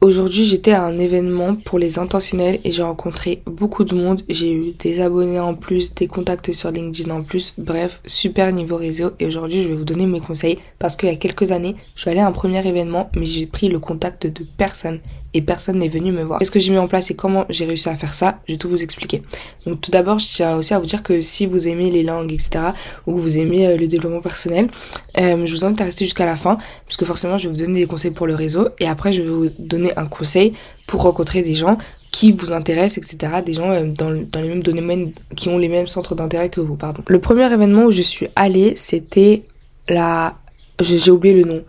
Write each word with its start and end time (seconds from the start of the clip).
Aujourd'hui, 0.00 0.44
j'étais 0.44 0.70
à 0.70 0.84
un 0.84 0.96
événement 0.96 1.56
pour 1.56 1.80
les 1.80 1.98
intentionnels 1.98 2.60
et 2.62 2.70
j'ai 2.70 2.84
rencontré 2.84 3.42
beaucoup 3.46 3.82
de 3.82 3.96
monde. 3.96 4.22
J'ai 4.28 4.52
eu 4.52 4.72
des 4.78 5.00
abonnés 5.00 5.40
en 5.40 5.54
plus, 5.54 5.92
des 5.92 6.06
contacts 6.06 6.52
sur 6.52 6.70
LinkedIn 6.70 7.12
en 7.12 7.24
plus. 7.24 7.52
Bref, 7.58 8.00
super 8.06 8.52
niveau 8.52 8.76
réseau. 8.76 9.10
Et 9.18 9.26
aujourd'hui, 9.26 9.60
je 9.60 9.68
vais 9.68 9.74
vous 9.74 9.84
donner 9.84 10.06
mes 10.06 10.20
conseils 10.20 10.60
parce 10.78 10.94
qu'il 10.94 11.08
y 11.08 11.12
a 11.12 11.16
quelques 11.16 11.50
années, 11.50 11.74
je 11.96 12.02
suis 12.02 12.10
allée 12.10 12.20
à 12.20 12.28
un 12.28 12.32
premier 12.32 12.64
événement, 12.64 13.10
mais 13.16 13.26
j'ai 13.26 13.46
pris 13.46 13.68
le 13.68 13.80
contact 13.80 14.28
de 14.28 14.46
personne 14.56 15.00
et 15.34 15.42
personne 15.42 15.78
n'est 15.78 15.88
venu 15.88 16.10
me 16.10 16.22
voir. 16.22 16.38
Qu'est-ce 16.38 16.50
que 16.50 16.58
j'ai 16.58 16.70
mis 16.70 16.78
en 16.78 16.88
place 16.88 17.10
et 17.10 17.16
comment 17.16 17.44
j'ai 17.50 17.66
réussi 17.66 17.88
à 17.88 17.94
faire 17.94 18.14
ça? 18.14 18.40
Je 18.46 18.54
vais 18.54 18.58
tout 18.58 18.68
vous 18.68 18.82
expliquer. 18.82 19.22
Donc 19.66 19.80
tout 19.80 19.90
d'abord, 19.90 20.18
je 20.18 20.26
tiens 20.26 20.56
aussi 20.56 20.72
à 20.72 20.78
vous 20.78 20.86
dire 20.86 21.02
que 21.02 21.20
si 21.20 21.46
vous 21.46 21.68
aimez 21.68 21.90
les 21.90 22.02
langues, 22.02 22.32
etc., 22.32 22.60
ou 23.06 23.14
que 23.14 23.20
vous 23.20 23.38
aimez 23.38 23.66
euh, 23.66 23.76
le 23.76 23.86
développement 23.88 24.22
personnel, 24.22 24.70
euh, 25.18 25.44
je 25.44 25.52
vous 25.52 25.64
invite 25.64 25.80
à 25.80 25.84
rester 25.84 26.04
jusqu'à 26.04 26.24
la 26.26 26.36
fin, 26.36 26.56
parce 26.86 26.96
que 26.96 27.04
forcément, 27.04 27.36
je 27.36 27.48
vais 27.48 27.54
vous 27.54 27.60
donner 27.60 27.80
des 27.80 27.86
conseils 27.86 28.10
pour 28.10 28.26
le 28.26 28.34
réseau, 28.34 28.68
et 28.80 28.88
après, 28.88 29.12
je 29.12 29.22
vais 29.22 29.28
vous 29.28 29.50
donner 29.58 29.96
un 29.98 30.06
conseil 30.06 30.54
pour 30.86 31.02
rencontrer 31.02 31.42
des 31.42 31.54
gens 31.54 31.76
qui 32.10 32.32
vous 32.32 32.52
intéressent, 32.52 32.98
etc. 32.98 33.42
Des 33.44 33.52
gens 33.52 33.70
euh, 33.70 33.84
dans, 33.84 34.10
dans 34.10 34.40
les 34.40 34.48
mêmes 34.48 34.62
domaines, 34.62 35.12
qui 35.36 35.50
ont 35.50 35.58
les 35.58 35.68
mêmes 35.68 35.86
centres 35.86 36.14
d'intérêt 36.14 36.48
que 36.48 36.62
vous, 36.62 36.76
pardon. 36.76 37.02
Le 37.06 37.20
premier 37.20 37.52
événement 37.52 37.84
où 37.84 37.90
je 37.90 38.02
suis 38.02 38.28
allée, 38.34 38.74
c'était 38.76 39.44
la... 39.88 40.38
J'ai 40.80 41.10
oublié 41.10 41.34
le 41.34 41.44
nom. 41.44 41.64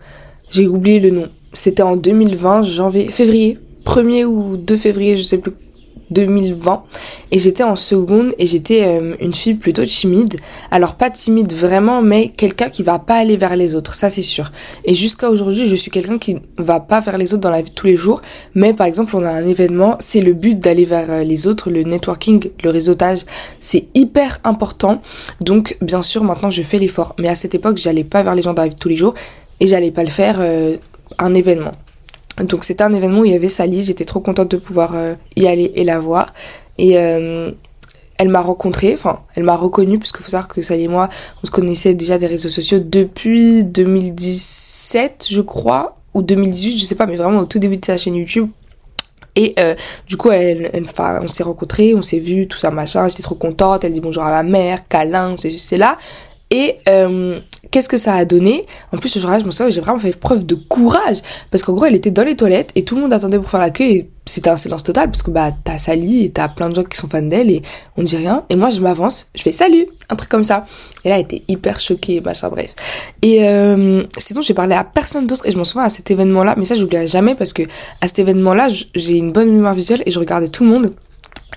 J'ai 0.50 0.66
oublié 0.66 1.00
le 1.00 1.10
nom 1.10 1.28
c'était 1.52 1.82
en 1.82 1.96
2020, 1.96 2.62
janvier, 2.62 3.10
février, 3.10 3.58
1er 3.84 4.24
ou 4.24 4.56
2 4.56 4.76
février, 4.76 5.16
je 5.16 5.22
sais 5.22 5.38
plus, 5.38 5.52
2020. 6.10 6.82
Et 7.32 7.38
j'étais 7.38 7.62
en 7.62 7.76
seconde 7.76 8.34
et 8.38 8.46
j'étais 8.46 8.84
euh, 8.84 9.14
une 9.20 9.32
fille 9.32 9.54
plutôt 9.54 9.84
timide. 9.84 10.36
Alors 10.70 10.96
pas 10.96 11.10
timide 11.10 11.52
vraiment, 11.52 12.02
mais 12.02 12.28
quelqu'un 12.28 12.68
qui 12.68 12.82
va 12.82 12.98
pas 12.98 13.14
aller 13.14 13.36
vers 13.36 13.56
les 13.56 13.74
autres, 13.74 13.94
ça 13.94 14.10
c'est 14.10 14.22
sûr. 14.22 14.50
Et 14.84 14.94
jusqu'à 14.94 15.30
aujourd'hui, 15.30 15.66
je 15.66 15.74
suis 15.74 15.90
quelqu'un 15.90 16.18
qui 16.18 16.36
va 16.58 16.80
pas 16.80 17.00
vers 17.00 17.18
les 17.18 17.32
autres 17.32 17.42
dans 17.42 17.50
la 17.50 17.62
vie 17.62 17.70
de 17.70 17.74
tous 17.74 17.86
les 17.86 17.96
jours. 17.96 18.20
Mais 18.54 18.74
par 18.74 18.86
exemple, 18.86 19.14
on 19.16 19.22
a 19.22 19.30
un 19.30 19.46
événement, 19.46 19.96
c'est 20.00 20.20
le 20.20 20.34
but 20.34 20.58
d'aller 20.58 20.84
vers 20.84 21.10
euh, 21.10 21.22
les 21.22 21.46
autres, 21.46 21.70
le 21.70 21.82
networking, 21.82 22.50
le 22.62 22.70
réseautage, 22.70 23.20
c'est 23.60 23.88
hyper 23.94 24.40
important. 24.44 25.00
Donc 25.40 25.76
bien 25.80 26.02
sûr, 26.02 26.24
maintenant 26.24 26.50
je 26.50 26.62
fais 26.62 26.78
l'effort. 26.78 27.14
Mais 27.18 27.28
à 27.28 27.34
cette 27.34 27.54
époque, 27.54 27.76
j'allais 27.76 28.04
pas 28.04 28.22
vers 28.22 28.34
les 28.34 28.42
gens 28.42 28.52
dans 28.52 28.62
la 28.62 28.68
vie 28.68 28.74
de 28.74 28.80
tous 28.80 28.88
les 28.88 28.96
jours 28.96 29.14
et 29.60 29.66
j'allais 29.66 29.90
pas 29.90 30.02
le 30.02 30.10
faire 30.10 30.38
euh, 30.40 30.78
un 31.20 31.34
événement. 31.34 31.72
Donc 32.38 32.64
c'était 32.64 32.82
un 32.82 32.92
événement 32.92 33.20
où 33.20 33.24
il 33.24 33.32
y 33.32 33.36
avait 33.36 33.48
Sally, 33.48 33.82
j'étais 33.82 34.04
trop 34.04 34.20
contente 34.20 34.50
de 34.50 34.56
pouvoir 34.56 34.94
euh, 34.94 35.14
y 35.36 35.46
aller 35.46 35.72
et 35.74 35.84
la 35.84 35.98
voir. 35.98 36.32
Et 36.78 36.98
euh, 36.98 37.50
elle 38.18 38.28
m'a 38.28 38.40
rencontrée, 38.40 38.94
enfin 38.94 39.20
elle 39.34 39.44
m'a 39.44 39.56
reconnue 39.56 39.98
parce 39.98 40.12
qu'il 40.12 40.22
faut 40.22 40.30
savoir 40.30 40.48
que 40.48 40.62
Sally 40.62 40.84
et 40.84 40.88
moi 40.88 41.08
on 41.42 41.46
se 41.46 41.50
connaissait 41.50 41.94
déjà 41.94 42.18
des 42.18 42.26
réseaux 42.26 42.48
sociaux 42.48 42.78
depuis 42.78 43.64
2017 43.64 45.26
je 45.30 45.40
crois 45.40 45.94
ou 46.12 46.20
2018 46.22 46.78
je 46.78 46.84
sais 46.84 46.94
pas 46.96 47.06
mais 47.06 47.16
vraiment 47.16 47.40
au 47.40 47.44
tout 47.46 47.58
début 47.58 47.78
de 47.78 47.84
sa 47.84 47.96
chaîne 47.96 48.16
YouTube 48.16 48.50
et 49.36 49.54
euh, 49.58 49.74
du 50.08 50.16
coup, 50.16 50.30
on 50.30 51.28
s'est 51.28 51.42
rencontrés, 51.42 51.94
on 51.94 52.02
s'est 52.02 52.18
vu, 52.18 52.48
tout 52.48 52.58
ça, 52.58 52.70
machin. 52.70 53.08
J'étais 53.08 53.22
trop 53.22 53.36
contente. 53.36 53.84
Elle 53.84 53.92
dit 53.92 54.00
bonjour 54.00 54.22
à 54.22 54.30
ma 54.30 54.42
mère, 54.42 54.88
câlin, 54.88 55.34
c'est 55.36 55.76
là. 55.76 55.98
Et 56.50 56.78
euh, 56.88 57.38
qu'est-ce 57.70 57.88
que 57.88 57.96
ça 57.96 58.14
a 58.14 58.24
donné? 58.24 58.66
En 58.92 58.98
plus, 58.98 59.08
ce 59.08 59.20
jour-là, 59.20 59.38
je 59.38 59.44
me 59.44 59.52
souviens, 59.52 59.70
j'ai 59.70 59.80
vraiment 59.80 60.00
fait 60.00 60.18
preuve 60.18 60.44
de 60.44 60.56
courage. 60.56 61.18
Parce 61.50 61.62
qu'en 61.62 61.74
gros, 61.74 61.84
elle 61.84 61.94
était 61.94 62.10
dans 62.10 62.24
les 62.24 62.34
toilettes 62.34 62.72
et 62.74 62.84
tout 62.84 62.96
le 62.96 63.02
monde 63.02 63.12
attendait 63.12 63.38
pour 63.38 63.48
faire 63.48 63.60
la 63.60 63.70
queue. 63.70 63.84
Et 63.84 64.10
c'était 64.26 64.50
un 64.50 64.56
silence 64.56 64.82
total 64.82 65.10
parce 65.10 65.22
que 65.22 65.30
bah 65.30 65.50
t'as 65.64 65.78
Sally 65.78 66.24
et 66.24 66.30
t'as 66.30 66.48
plein 66.48 66.68
de 66.68 66.74
gens 66.74 66.84
qui 66.84 66.96
sont 66.96 67.08
fans 67.08 67.22
d'elle 67.22 67.50
et 67.50 67.62
on 67.96 68.02
dit 68.02 68.16
rien. 68.16 68.44
Et 68.48 68.56
moi, 68.56 68.70
je 68.70 68.80
m'avance, 68.80 69.28
je 69.34 69.42
fais 69.42 69.52
salut, 69.52 69.86
un 70.08 70.16
truc 70.16 70.28
comme 70.28 70.44
ça. 70.44 70.66
Et 71.04 71.08
là, 71.08 71.16
elle 71.16 71.22
était 71.22 71.42
hyper 71.46 71.78
choquée, 71.78 72.20
machin, 72.20 72.48
bref. 72.48 72.74
Et 73.22 73.44
euh, 73.44 74.02
sinon, 74.18 74.40
j'ai 74.40 74.54
parlé 74.54 74.74
à 74.74 74.82
personne 74.82 75.28
d'autre 75.28 75.46
et 75.46 75.52
je 75.52 75.58
m'en 75.58 75.64
souviens 75.64 75.84
à 75.84 75.88
cet 75.88 76.10
événement-là. 76.10 76.54
Mais 76.56 76.64
ça, 76.64 76.74
j'oublierai 76.74 77.06
jamais 77.06 77.36
parce 77.36 77.52
que 77.52 77.62
à 78.00 78.08
cet 78.08 78.18
événement-là, 78.18 78.68
j'ai 78.94 79.16
une 79.16 79.30
bonne 79.30 79.52
mémoire 79.52 79.74
visuelle 79.74 80.02
et 80.04 80.10
je 80.10 80.18
regardais 80.18 80.48
tout 80.48 80.64
le 80.64 80.70
monde. 80.70 80.94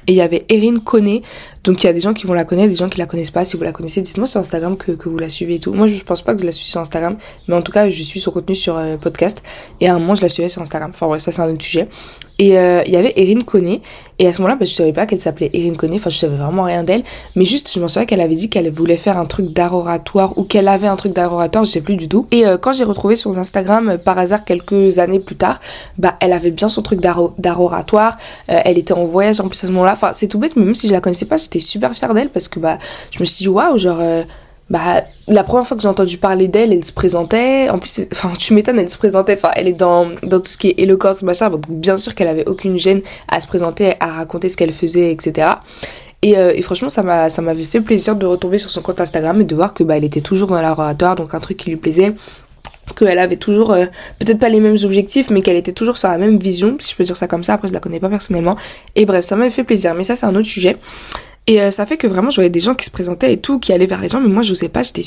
Et 0.07 0.13
il 0.13 0.16
y 0.16 0.22
avait 0.22 0.45
Erin 0.50 0.80
Coney, 0.80 1.22
donc 1.64 1.81
il 1.81 1.88
y 1.88 1.89
a 1.89 1.94
des 1.94 2.02
gens 2.02 2.14
qui 2.14 2.28
vont 2.28 2.33
la 2.33 2.44
connaître, 2.44 2.69
des 2.69 2.75
gens 2.75 2.89
qui 2.89 3.00
la 3.00 3.06
connaissent 3.06 3.31
pas. 3.31 3.45
Si 3.45 3.56
vous 3.56 3.64
la 3.64 3.72
connaissez, 3.72 4.02
dites-moi 4.02 4.28
sur 4.28 4.39
Instagram 4.39 4.75
que, 4.75 4.91
que 4.91 5.07
vous 5.07 5.18
la 5.18 5.29
suivez 5.29 5.56
et 5.56 5.59
tout. 5.59 5.74
Moi, 5.74 5.88
je 5.88 6.03
pense 6.03 6.22
pas 6.22 6.34
que 6.34 6.41
je 6.41 6.46
la 6.46 6.51
suis 6.51 6.68
sur 6.68 6.81
Instagram, 6.81 7.16
mais 7.47 7.56
en 7.56 7.62
tout 7.62 7.72
cas, 7.72 7.90
je 7.90 8.03
suis 8.03 8.19
son 8.19 8.31
contenu 8.31 8.53
sur 8.53 8.78
euh, 8.78 8.97
podcast. 8.97 9.41
Et 9.79 9.88
à 9.88 9.96
un 9.96 10.00
moment, 10.00 10.16
je 10.16 10.23
la 10.23 10.29
suivais 10.29 10.50
sur 10.50 10.62
Instagram. 10.62 10.91
Enfin 10.94 11.07
bref, 11.07 11.22
ça 11.22 11.31
c'est 11.31 11.41
un 11.41 11.50
autre 11.50 11.63
sujet. 11.63 11.88
Et 12.40 12.57
euh, 12.57 12.81
il 12.85 12.91
y 12.91 12.97
avait 12.97 13.13
Erin 13.16 13.41
Coney. 13.46 13.81
Et 14.19 14.28
à 14.28 14.34
ce 14.34 14.41
moment-là, 14.41 14.56
bah, 14.56 14.66
je 14.66 14.73
savais 14.73 14.91
pas 14.91 15.06
qu'elle 15.06 15.22
s'appelait 15.22 15.52
Erin 15.53 15.75
Coney. 15.75 15.96
Enfin, 15.96 16.09
je 16.09 16.18
savais 16.18 16.35
vraiment 16.35 16.63
rien 16.63 16.84
d'elle. 16.84 17.03
Mais 17.35 17.46
juste, 17.46 17.72
je 17.73 17.79
m'en 17.79 17.88
souviens 17.88 18.06
qu'elle 18.06 18.22
avait 18.22 18.35
dit 18.35 18.50
qu'elle 18.50 18.69
voulait 18.69 18.97
faire 18.97 19.18
un 19.18 19.25
truc 19.25 19.53
d'art 19.53 19.73
oratoire 19.73 20.38
ou 20.38 20.44
qu'elle 20.44 20.68
avait 20.68 20.88
un 20.88 20.96
truc 20.97 21.13
d'art 21.13 21.31
oratoire, 21.31 21.63
je 21.63 21.72
sais 21.72 21.81
plus 21.81 21.96
du 21.96 22.09
tout. 22.09 22.28
Et 22.31 22.46
euh, 22.46 22.57
quand 22.57 22.73
j'ai 22.73 22.84
retrouvé 22.84 23.16
son 23.16 23.38
Instagram 23.38 23.97
par 24.03 24.18
hasard 24.18 24.44
quelques 24.44 25.00
années 25.00 25.19
plus 25.19 25.35
tard, 25.35 25.62
bah 25.97 26.16
elle 26.19 26.34
avait 26.34 26.52
bien 26.52 26.68
son 26.68 26.81
truc 26.81 27.00
d'art 27.00 27.62
oratoire. 27.62 28.18
elle 28.47 28.78
était 28.78 28.94
en 28.94 29.06
voyage 29.06 29.40
en 29.40 29.47
plus 29.47 29.63
à 29.63 29.68
ce 29.68 29.72
moment-là. 29.72 29.94
Enfin, 29.94 30.12
c'est 30.13 30.28
tout 30.28 30.40
bête, 30.40 30.57
mais 30.57 30.66
même 30.66 30.75
si 30.75 30.88
je 30.88 30.94
la 30.94 31.00
connaissais 31.00 31.25
pas, 31.25 31.38
super 31.59 31.94
fière 31.94 32.14
d'elle 32.14 32.30
parce 32.30 32.47
que 32.47 32.59
bah 32.59 32.78
je 33.12 33.19
me 33.19 33.25
suis 33.25 33.44
dit 33.44 33.50
waouh 33.50 33.78
genre 33.78 34.00
euh, 34.02 34.24
bah 34.69 35.03
la 35.28 35.44
première 35.44 35.68
fois 35.68 35.78
que 35.78 35.84
j'ai 35.84 35.90
entendu 35.90 36.18
parler 36.18 36.47
d'elle 36.47 36.74
elle 36.74 36.86
se 36.86 36.94
présentait. 36.94 37.69
En 37.69 37.80
plus 37.80 38.08
enfin 38.12 38.31
tu 38.38 38.53
m'étonnes 38.53 38.80
elle 38.80 38.90
se 38.90 38.97
présentait. 38.97 39.36
Enfin 39.38 39.52
elle 39.56 39.68
est 39.68 39.74
dans 39.74 40.08
dans 40.24 40.40
tout 40.40 40.50
ce 40.50 40.58
qui 40.58 40.69
est 40.69 40.80
éloquence 40.80 41.24
machin. 41.24 41.50
Donc 41.50 41.69
bien 41.69 41.97
sûr 41.97 42.16
qu'elle 42.16 42.28
avait 42.28 42.47
aucune 42.47 42.78
gêne 42.78 43.02
à 43.28 43.41
se 43.41 43.47
présenter 43.47 43.94
à 44.00 44.08
raconter 44.08 44.50
ce 44.50 44.58
qu'elle 44.58 44.74
faisait 44.74 45.12
etc 45.12 45.52
et, 46.24 46.38
euh, 46.38 46.53
et, 46.56 46.62
franchement, 46.62 46.88
ça 46.88 47.03
m'a, 47.03 47.30
ça 47.30 47.41
m'avait 47.41 47.66
fait 47.66 47.81
plaisir 47.81 48.16
de 48.16 48.25
retomber 48.25 48.58
sur 48.58 48.70
son 48.70 48.81
compte 48.81 49.02
Instagram 49.02 49.41
et 49.41 49.44
de 49.44 49.56
voir 49.56 49.74
que 49.74 49.84
bah 49.84 49.97
elle 49.97 50.06
était 50.06 50.22
toujours 50.22 50.47
dans 50.47 50.62
l'oratoire, 50.62 51.18
donc 51.18 51.35
un 51.35 51.41
truc 51.41 51.58
qui 51.58 51.70
lui 51.70 51.75
plaisait, 51.75 52.16
qu'elle 52.97 53.20
avait 53.20 53.35
toujours 53.35 53.72
euh, 53.72 53.85
peut-être 54.20 54.40
pas 54.40 54.47
les 54.47 54.62
mêmes 54.62 54.78
objectifs 54.84 55.30
mais 55.30 55.41
qu'elle 55.41 55.56
était 55.56 55.74
toujours 55.74 55.97
sur 55.97 56.09
la 56.09 56.18
même 56.18 56.38
vision 56.38 56.75
si 56.80 56.91
je 56.91 56.97
peux 56.97 57.03
dire 57.03 57.18
ça 57.18 57.28
comme 57.28 57.44
ça. 57.44 57.53
Après 57.53 57.68
je 57.68 57.74
la 57.74 57.81
connais 57.81 58.00
pas 58.00 58.09
personnellement. 58.09 58.56
Et 58.96 59.06
bref 59.06 59.25
ça 59.25 59.35
m'avait 59.35 59.50
fait 59.50 59.66
plaisir. 59.66 59.94
Mais 59.96 60.03
ça 60.03 60.16
c'est 60.16 60.25
un 60.25 60.35
autre 60.35 60.47
sujet 60.47 60.78
et 61.47 61.61
euh, 61.61 61.71
ça 61.71 61.85
fait 61.85 61.97
que 61.97 62.07
vraiment, 62.07 62.29
je 62.29 62.35
voyais 62.35 62.49
des 62.49 62.59
gens 62.59 62.75
qui 62.75 62.85
se 62.85 62.91
présentaient 62.91 63.33
et 63.33 63.37
tout, 63.37 63.59
qui 63.59 63.73
allaient 63.73 63.85
vers 63.85 64.01
les 64.01 64.09
gens, 64.09 64.21
mais 64.21 64.29
moi, 64.29 64.43
je 64.43 64.53
sais 64.53 64.69
pas, 64.69 64.83
j'étais, 64.83 65.03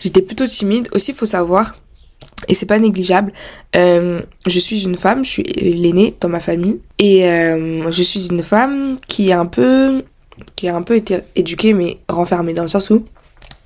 j'étais 0.00 0.22
plutôt 0.22 0.46
timide. 0.46 0.88
Aussi, 0.92 1.12
faut 1.12 1.26
savoir, 1.26 1.76
et 2.48 2.54
c'est 2.54 2.66
pas 2.66 2.78
négligeable, 2.78 3.32
euh, 3.76 4.22
je 4.46 4.58
suis 4.58 4.82
une 4.82 4.96
femme, 4.96 5.24
je 5.24 5.30
suis 5.30 5.42
l'aînée 5.44 6.16
dans 6.20 6.28
ma 6.28 6.40
famille, 6.40 6.80
et 6.98 7.26
euh, 7.26 7.90
je 7.90 8.02
suis 8.02 8.28
une 8.28 8.42
femme 8.42 8.96
qui 9.06 9.28
est 9.28 9.34
un 9.34 9.46
peu, 9.46 10.02
qui 10.56 10.68
a 10.68 10.74
un 10.74 10.82
peu 10.82 10.96
été 10.96 11.20
éduquée, 11.36 11.74
mais 11.74 11.98
renfermée 12.08 12.54
dans 12.54 12.62
le 12.62 12.68
sens 12.68 12.90
où, 12.90 13.04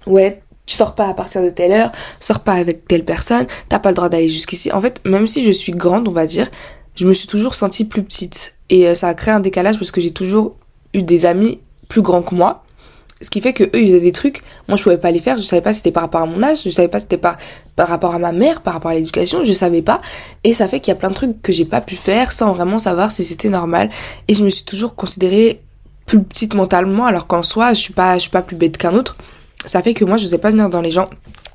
ouais, 0.07 0.43
tu 0.67 0.77
sors 0.77 0.95
pas 0.95 1.09
à 1.09 1.15
partir 1.15 1.43
de 1.43 1.51
telle 1.51 1.73
heure, 1.73 1.93
sors 2.21 2.41
pas 2.41 2.53
avec 2.53 2.87
telle 2.87 3.05
personne, 3.07 3.47
t'as 3.71 3.79
pas 3.79 3.89
le 3.89 3.95
droit 3.95 4.11
d'aller 4.11 4.29
jusqu'ici. 4.29 4.71
En 4.71 4.83
fait, 4.83 5.01
même 5.07 5.27
si 5.27 5.43
je 5.43 5.51
suis 5.51 5.73
grande, 5.73 6.07
on 6.09 6.13
va 6.13 6.27
dire, 6.27 6.51
je 6.95 7.07
me 7.07 7.15
suis 7.15 7.27
toujours 7.27 7.55
sentie 7.55 7.87
plus 7.87 8.03
petite. 8.03 8.57
Et 8.69 8.95
ça 8.95 9.09
a 9.09 9.15
créé 9.15 9.35
un 9.35 9.41
décalage 9.41 9.77
parce 9.77 9.91
que 9.91 10.01
j'ai 10.01 10.13
toujours 10.13 10.57
eu 10.95 11.03
des 11.03 11.27
amis 11.27 11.61
plus 11.93 12.03
que 12.03 12.35
moi. 12.35 12.65
Ce 13.21 13.31
qui 13.31 13.41
fait 13.41 13.53
que 13.53 13.63
eux, 13.65 13.81
ils 13.81 13.89
faisaient 13.89 14.01
des 14.01 14.13
trucs, 14.13 14.43
moi 14.67 14.77
je 14.77 14.83
pouvais 14.83 14.99
pas 14.99 15.13
les 15.13 15.21
faire, 15.21 15.37
je 15.37 15.43
savais 15.43 15.63
pas 15.63 15.73
si 15.73 15.79
c'était 15.79 15.93
par 15.93 16.03
rapport 16.03 16.23
à 16.23 16.27
mon 16.27 16.43
âge, 16.43 16.63
je 16.65 16.71
savais 16.71 16.89
pas 16.89 16.99
si 16.99 17.05
c'était 17.05 17.19
par, 17.19 17.37
par 17.77 17.87
rapport 17.87 18.15
à 18.15 18.19
ma 18.19 18.33
mère, 18.33 18.63
par 18.63 18.75
rapport 18.75 18.91
à 18.91 18.95
l'éducation, 18.95 19.45
je 19.45 19.53
savais 19.53 19.83
pas. 19.83 20.01
Et 20.43 20.55
ça 20.55 20.67
fait 20.67 20.81
qu'il 20.81 20.91
y 20.91 20.97
a 20.97 20.99
plein 20.99 21.11
de 21.11 21.15
trucs 21.15 21.41
que 21.41 21.53
j'ai 21.53 21.65
pas 21.65 21.81
pu 21.81 21.95
faire 21.95 22.33
sans 22.33 22.53
vraiment 22.53 22.81
savoir 22.81 23.13
si 23.13 23.23
c'était 23.23 23.49
normal. 23.49 23.91
Et 24.27 24.35
je 24.35 24.43
me 24.43 24.51
suis 24.51 24.65
toujours 24.65 24.97
considérée 24.97 25.63
plus 26.07 26.21
petite 26.21 26.55
mentalement, 26.55 27.07
alors 27.07 27.29
qu'en 27.29 27.45
soi, 27.45 27.75
je 27.75 27.81
suis 27.81 27.93
pas, 27.93 28.15
je 28.15 28.23
suis 28.23 28.31
pas 28.31 28.43
plus 28.43 28.57
bête 28.57 28.77
qu'un 28.77 28.95
autre. 28.95 29.17
Ça 29.65 29.83
fait 29.83 29.95
que 29.95 30.05
moi, 30.05 30.17
je 30.17 30.27
sais 30.27 30.39
pas 30.39 30.51
venir 30.51 30.69
dans 30.69 30.81
les 30.81 30.91
gens 30.91 31.09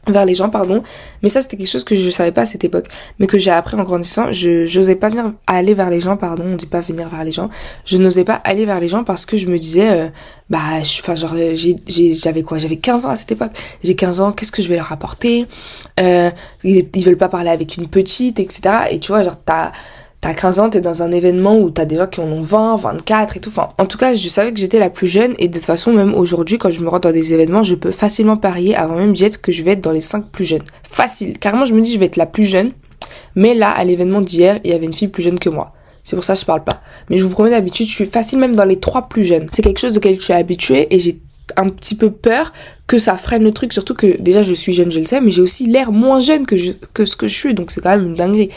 vers 0.07 0.25
les 0.25 0.35
gens 0.35 0.49
pardon. 0.49 0.83
Mais 1.23 1.29
ça 1.29 1.41
c'était 1.41 1.57
quelque 1.57 1.69
chose 1.69 1.83
que 1.83 1.95
je 1.95 2.09
savais 2.09 2.31
pas 2.31 2.41
à 2.41 2.45
cette 2.45 2.63
époque. 2.63 2.87
Mais 3.19 3.27
que 3.27 3.37
j'ai 3.37 3.51
appris 3.51 3.75
en 3.75 3.83
grandissant 3.83 4.31
je 4.31 4.65
j'osais 4.65 4.95
pas 4.95 5.09
venir 5.09 5.33
aller 5.47 5.73
vers 5.73 5.89
les 5.89 5.99
gens 5.99 6.17
pardon 6.17 6.45
on 6.45 6.55
dit 6.55 6.65
pas 6.65 6.81
venir 6.81 7.09
vers 7.09 7.23
les 7.23 7.31
gens. 7.31 7.49
Je 7.85 7.97
n'osais 7.97 8.23
pas 8.23 8.35
aller 8.35 8.65
vers 8.65 8.79
les 8.79 8.89
gens 8.89 9.03
parce 9.03 9.25
que 9.25 9.37
je 9.37 9.47
me 9.47 9.57
disais 9.57 9.89
euh, 9.89 10.09
bah 10.49 10.59
enfin 10.81 11.15
genre 11.15 11.35
j'avais 11.87 12.43
quoi? 12.43 12.57
J'avais 12.57 12.77
15 12.77 13.05
ans 13.05 13.09
à 13.09 13.15
cette 13.15 13.31
époque. 13.31 13.51
J'ai 13.83 13.95
15 13.95 14.21
ans 14.21 14.31
qu'est-ce 14.31 14.51
que 14.51 14.61
je 14.61 14.69
vais 14.69 14.75
leur 14.77 14.91
apporter? 14.91 15.45
Euh, 15.99 16.29
ils, 16.63 16.87
ils 16.93 17.03
veulent 17.03 17.17
pas 17.17 17.29
parler 17.29 17.49
avec 17.49 17.77
une 17.77 17.87
petite 17.87 18.39
etc 18.39 18.61
et 18.91 18.99
tu 18.99 19.11
vois 19.11 19.23
genre 19.23 19.37
t'as 19.43 19.71
t'as 20.21 20.33
15 20.33 20.59
ans, 20.59 20.69
t'es 20.69 20.81
dans 20.81 21.03
un 21.03 21.11
événement 21.11 21.59
où 21.59 21.69
t'as 21.69 21.85
des 21.85 21.95
gens 21.95 22.07
qui 22.07 22.19
en 22.19 22.27
ont 22.31 22.41
20, 22.41 22.77
24 22.77 23.37
et 23.37 23.39
tout. 23.39 23.49
Enfin, 23.49 23.69
en 23.77 23.85
tout 23.85 23.97
cas, 23.97 24.13
je 24.13 24.29
savais 24.29 24.51
que 24.51 24.59
j'étais 24.59 24.79
la 24.79 24.89
plus 24.89 25.07
jeune 25.07 25.33
et 25.39 25.47
de 25.47 25.53
toute 25.53 25.65
façon, 25.65 25.93
même 25.93 26.15
aujourd'hui, 26.15 26.57
quand 26.57 26.71
je 26.71 26.81
me 26.81 26.89
rends 26.89 26.99
dans 26.99 27.11
des 27.11 27.33
événements, 27.33 27.63
je 27.63 27.75
peux 27.75 27.91
facilement 27.91 28.37
parier 28.37 28.75
avant 28.75 28.95
même 28.95 29.13
d'y 29.13 29.25
être 29.25 29.41
que 29.41 29.51
je 29.51 29.63
vais 29.63 29.71
être 29.71 29.81
dans 29.81 29.91
les 29.91 30.01
5 30.01 30.29
plus 30.29 30.45
jeunes. 30.45 30.63
Facile. 30.83 31.37
Carrément, 31.37 31.65
je 31.65 31.73
me 31.73 31.81
dis, 31.81 31.93
je 31.93 31.99
vais 31.99 32.05
être 32.05 32.17
la 32.17 32.25
plus 32.25 32.45
jeune. 32.45 32.71
Mais 33.35 33.53
là, 33.53 33.69
à 33.69 33.83
l'événement 33.83 34.21
d'hier, 34.21 34.59
il 34.63 34.71
y 34.71 34.73
avait 34.73 34.85
une 34.85 34.93
fille 34.93 35.07
plus 35.07 35.23
jeune 35.23 35.39
que 35.39 35.49
moi. 35.49 35.73
C'est 36.03 36.15
pour 36.15 36.23
ça 36.23 36.33
que 36.33 36.39
je 36.39 36.45
parle 36.45 36.63
pas. 36.63 36.81
Mais 37.09 37.17
je 37.17 37.23
vous 37.23 37.29
promets 37.29 37.49
d'habitude, 37.49 37.87
je 37.87 37.93
suis 37.93 38.05
facile 38.05 38.39
même 38.39 38.55
dans 38.55 38.65
les 38.65 38.79
trois 38.79 39.09
plus 39.09 39.25
jeunes. 39.25 39.47
C'est 39.51 39.61
quelque 39.61 39.79
chose 39.79 39.97
auquel 39.97 40.15
je 40.15 40.23
suis 40.23 40.33
habituée 40.33 40.87
et 40.89 40.99
j'ai 40.99 41.19
un 41.55 41.69
petit 41.69 41.95
peu 41.95 42.11
peur 42.11 42.53
que 42.87 42.99
ça 42.99 43.17
freine 43.17 43.43
le 43.43 43.51
truc, 43.51 43.73
surtout 43.73 43.93
que 43.93 44.19
déjà 44.21 44.41
je 44.41 44.53
suis 44.53 44.73
jeune, 44.73 44.91
je 44.91 44.99
le 44.99 45.05
sais, 45.05 45.21
mais 45.21 45.31
j'ai 45.31 45.41
aussi 45.41 45.65
l'air 45.65 45.91
moins 45.91 46.19
jeune 46.19 46.45
que, 46.45 46.57
ce 46.57 47.15
que 47.17 47.27
je 47.27 47.35
suis, 47.35 47.53
donc 47.53 47.71
c'est 47.71 47.81
quand 47.81 47.89
même 47.89 48.07
une 48.07 48.15
dinguerie. 48.15 48.49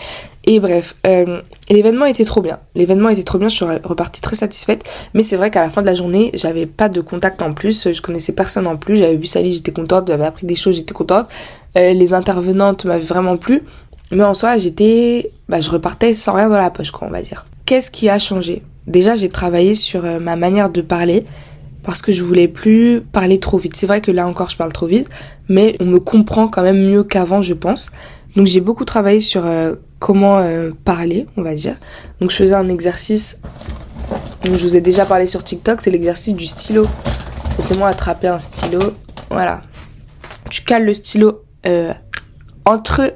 Et 0.45 0.59
bref, 0.59 0.97
euh, 1.07 1.43
l'événement 1.69 2.07
était 2.07 2.25
trop 2.25 2.41
bien. 2.41 2.61
L'événement 2.75 3.11
était 3.11 3.23
trop 3.23 3.39
bien, 3.39 3.49
je 3.49 3.57
suis 3.57 3.65
repartie 3.65 4.21
très 4.21 4.37
satisfaite. 4.37 4.85
Mais 5.15 5.23
c'est 5.23 5.37
vrai 5.37 5.51
qu'à 5.51 5.61
la 5.61 5.69
fin 5.69 5.83
de 5.83 5.87
la 5.87 5.95
journée, 5.95 6.31
j'avais 6.35 6.67
pas 6.67 6.89
de 6.89 7.01
contact 7.01 7.43
en 7.43 7.53
plus, 7.53 7.93
je 7.93 8.01
connaissais 8.01 8.33
personne 8.33 8.67
en 8.67 8.77
plus. 8.77 8.97
J'avais 8.97 9.17
vu 9.17 9.27
Sally, 9.27 9.53
j'étais 9.53 9.73
contente, 9.73 10.09
j'avais 10.09 10.25
appris 10.25 10.47
des 10.47 10.55
choses, 10.55 10.77
j'étais 10.77 10.95
contente. 10.95 11.29
Euh, 11.77 11.93
les 11.93 12.15
intervenantes 12.15 12.85
m'avaient 12.85 13.05
vraiment 13.05 13.37
plu. 13.37 13.63
Mais 14.13 14.25
en 14.25 14.35
soi, 14.35 14.59
j'étais, 14.59 15.31
bah, 15.49 15.61
je 15.61 15.71
repartais 15.71 16.15
sans 16.15 16.33
rien 16.33 16.49
dans 16.49 16.59
la 16.59 16.71
poche, 16.71 16.91
quoi, 16.91 17.07
on 17.07 17.11
va 17.11 17.23
dire. 17.23 17.47
Qu'est-ce 17.67 17.91
qui 17.91 18.09
a 18.09 18.19
changé? 18.19 18.63
Déjà, 18.87 19.15
j'ai 19.15 19.29
travaillé 19.29 19.75
sur 19.75 20.05
euh, 20.05 20.19
ma 20.19 20.37
manière 20.37 20.71
de 20.71 20.81
parler 20.81 21.25
parce 21.85 22.03
que 22.03 22.13
je 22.13 22.23
voulais 22.23 22.49
plus 22.49 23.03
parler 23.13 23.39
trop 23.39 23.59
vite. 23.59 23.77
C'est 23.77 23.87
vrai 23.87 24.01
que 24.01 24.11
là 24.11 24.27
encore, 24.27 24.51
je 24.51 24.57
parle 24.57 24.73
trop 24.73 24.87
vite, 24.87 25.09
mais 25.49 25.77
on 25.81 25.85
me 25.85 26.01
comprend 26.01 26.49
quand 26.49 26.63
même 26.63 26.81
mieux 26.91 27.05
qu'avant, 27.05 27.43
je 27.43 27.55
pense. 27.55 27.93
Donc, 28.35 28.47
j'ai 28.47 28.61
beaucoup 28.61 28.85
travaillé 28.85 29.21
sur 29.21 29.47
euh, 29.47 29.75
comment 30.01 30.39
euh, 30.39 30.73
parler, 30.85 31.29
on 31.37 31.43
va 31.43 31.55
dire. 31.55 31.77
Donc, 32.21 32.33
je 32.33 32.37
faisais 32.37 32.55
un 32.55 32.69
exercice. 32.69 33.41
je 34.43 34.51
vous 34.51 34.75
ai 34.75 34.81
déjà 34.81 35.05
parlé 35.07 35.29
sur 35.29 35.45
TikTok, 35.45 35.81
c'est 35.81 35.93
l'exercice 35.93 36.35
du 36.35 36.47
stylo. 36.47 36.85
Laissez-moi 37.57 37.87
attraper 37.87 38.27
un 38.27 38.41
stylo. 38.41 38.81
Voilà. 39.31 39.61
Tu 40.51 40.63
cales 40.63 40.85
le 40.85 40.95
stylo 40.95 41.45
entre 42.65 43.15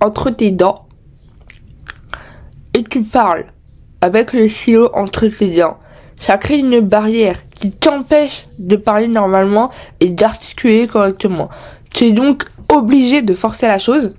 entre 0.00 0.30
tes 0.30 0.50
dents 0.50 0.86
et 2.74 2.84
tu 2.84 3.02
parles 3.02 3.46
avec 4.00 4.32
le 4.32 4.48
stylo 4.48 4.90
entre 4.94 5.26
tes 5.26 5.56
dents. 5.56 5.78
Ça 6.16 6.38
crée 6.38 6.58
une 6.58 6.80
barrière 6.80 7.36
qui 7.50 7.70
t'empêche 7.70 8.46
de 8.58 8.76
parler 8.76 9.08
normalement 9.08 9.70
et 10.00 10.10
d'articuler 10.10 10.86
correctement. 10.86 11.48
Tu 11.90 12.04
es 12.04 12.12
donc 12.12 12.44
obligé 12.72 13.22
de 13.22 13.34
forcer 13.34 13.66
la 13.66 13.78
chose 13.78 14.10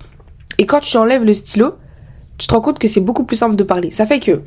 et 0.58 0.66
quand 0.66 0.80
tu 0.80 0.96
enlèves 0.96 1.24
le 1.24 1.34
stylo, 1.34 1.76
tu 2.40 2.46
te 2.46 2.54
rends 2.54 2.62
compte 2.62 2.78
que 2.78 2.88
c'est 2.88 3.02
beaucoup 3.02 3.24
plus 3.24 3.36
simple 3.36 3.54
de 3.54 3.62
parler. 3.64 3.90
Ça 3.90 4.06
fait 4.06 4.18
que 4.18 4.40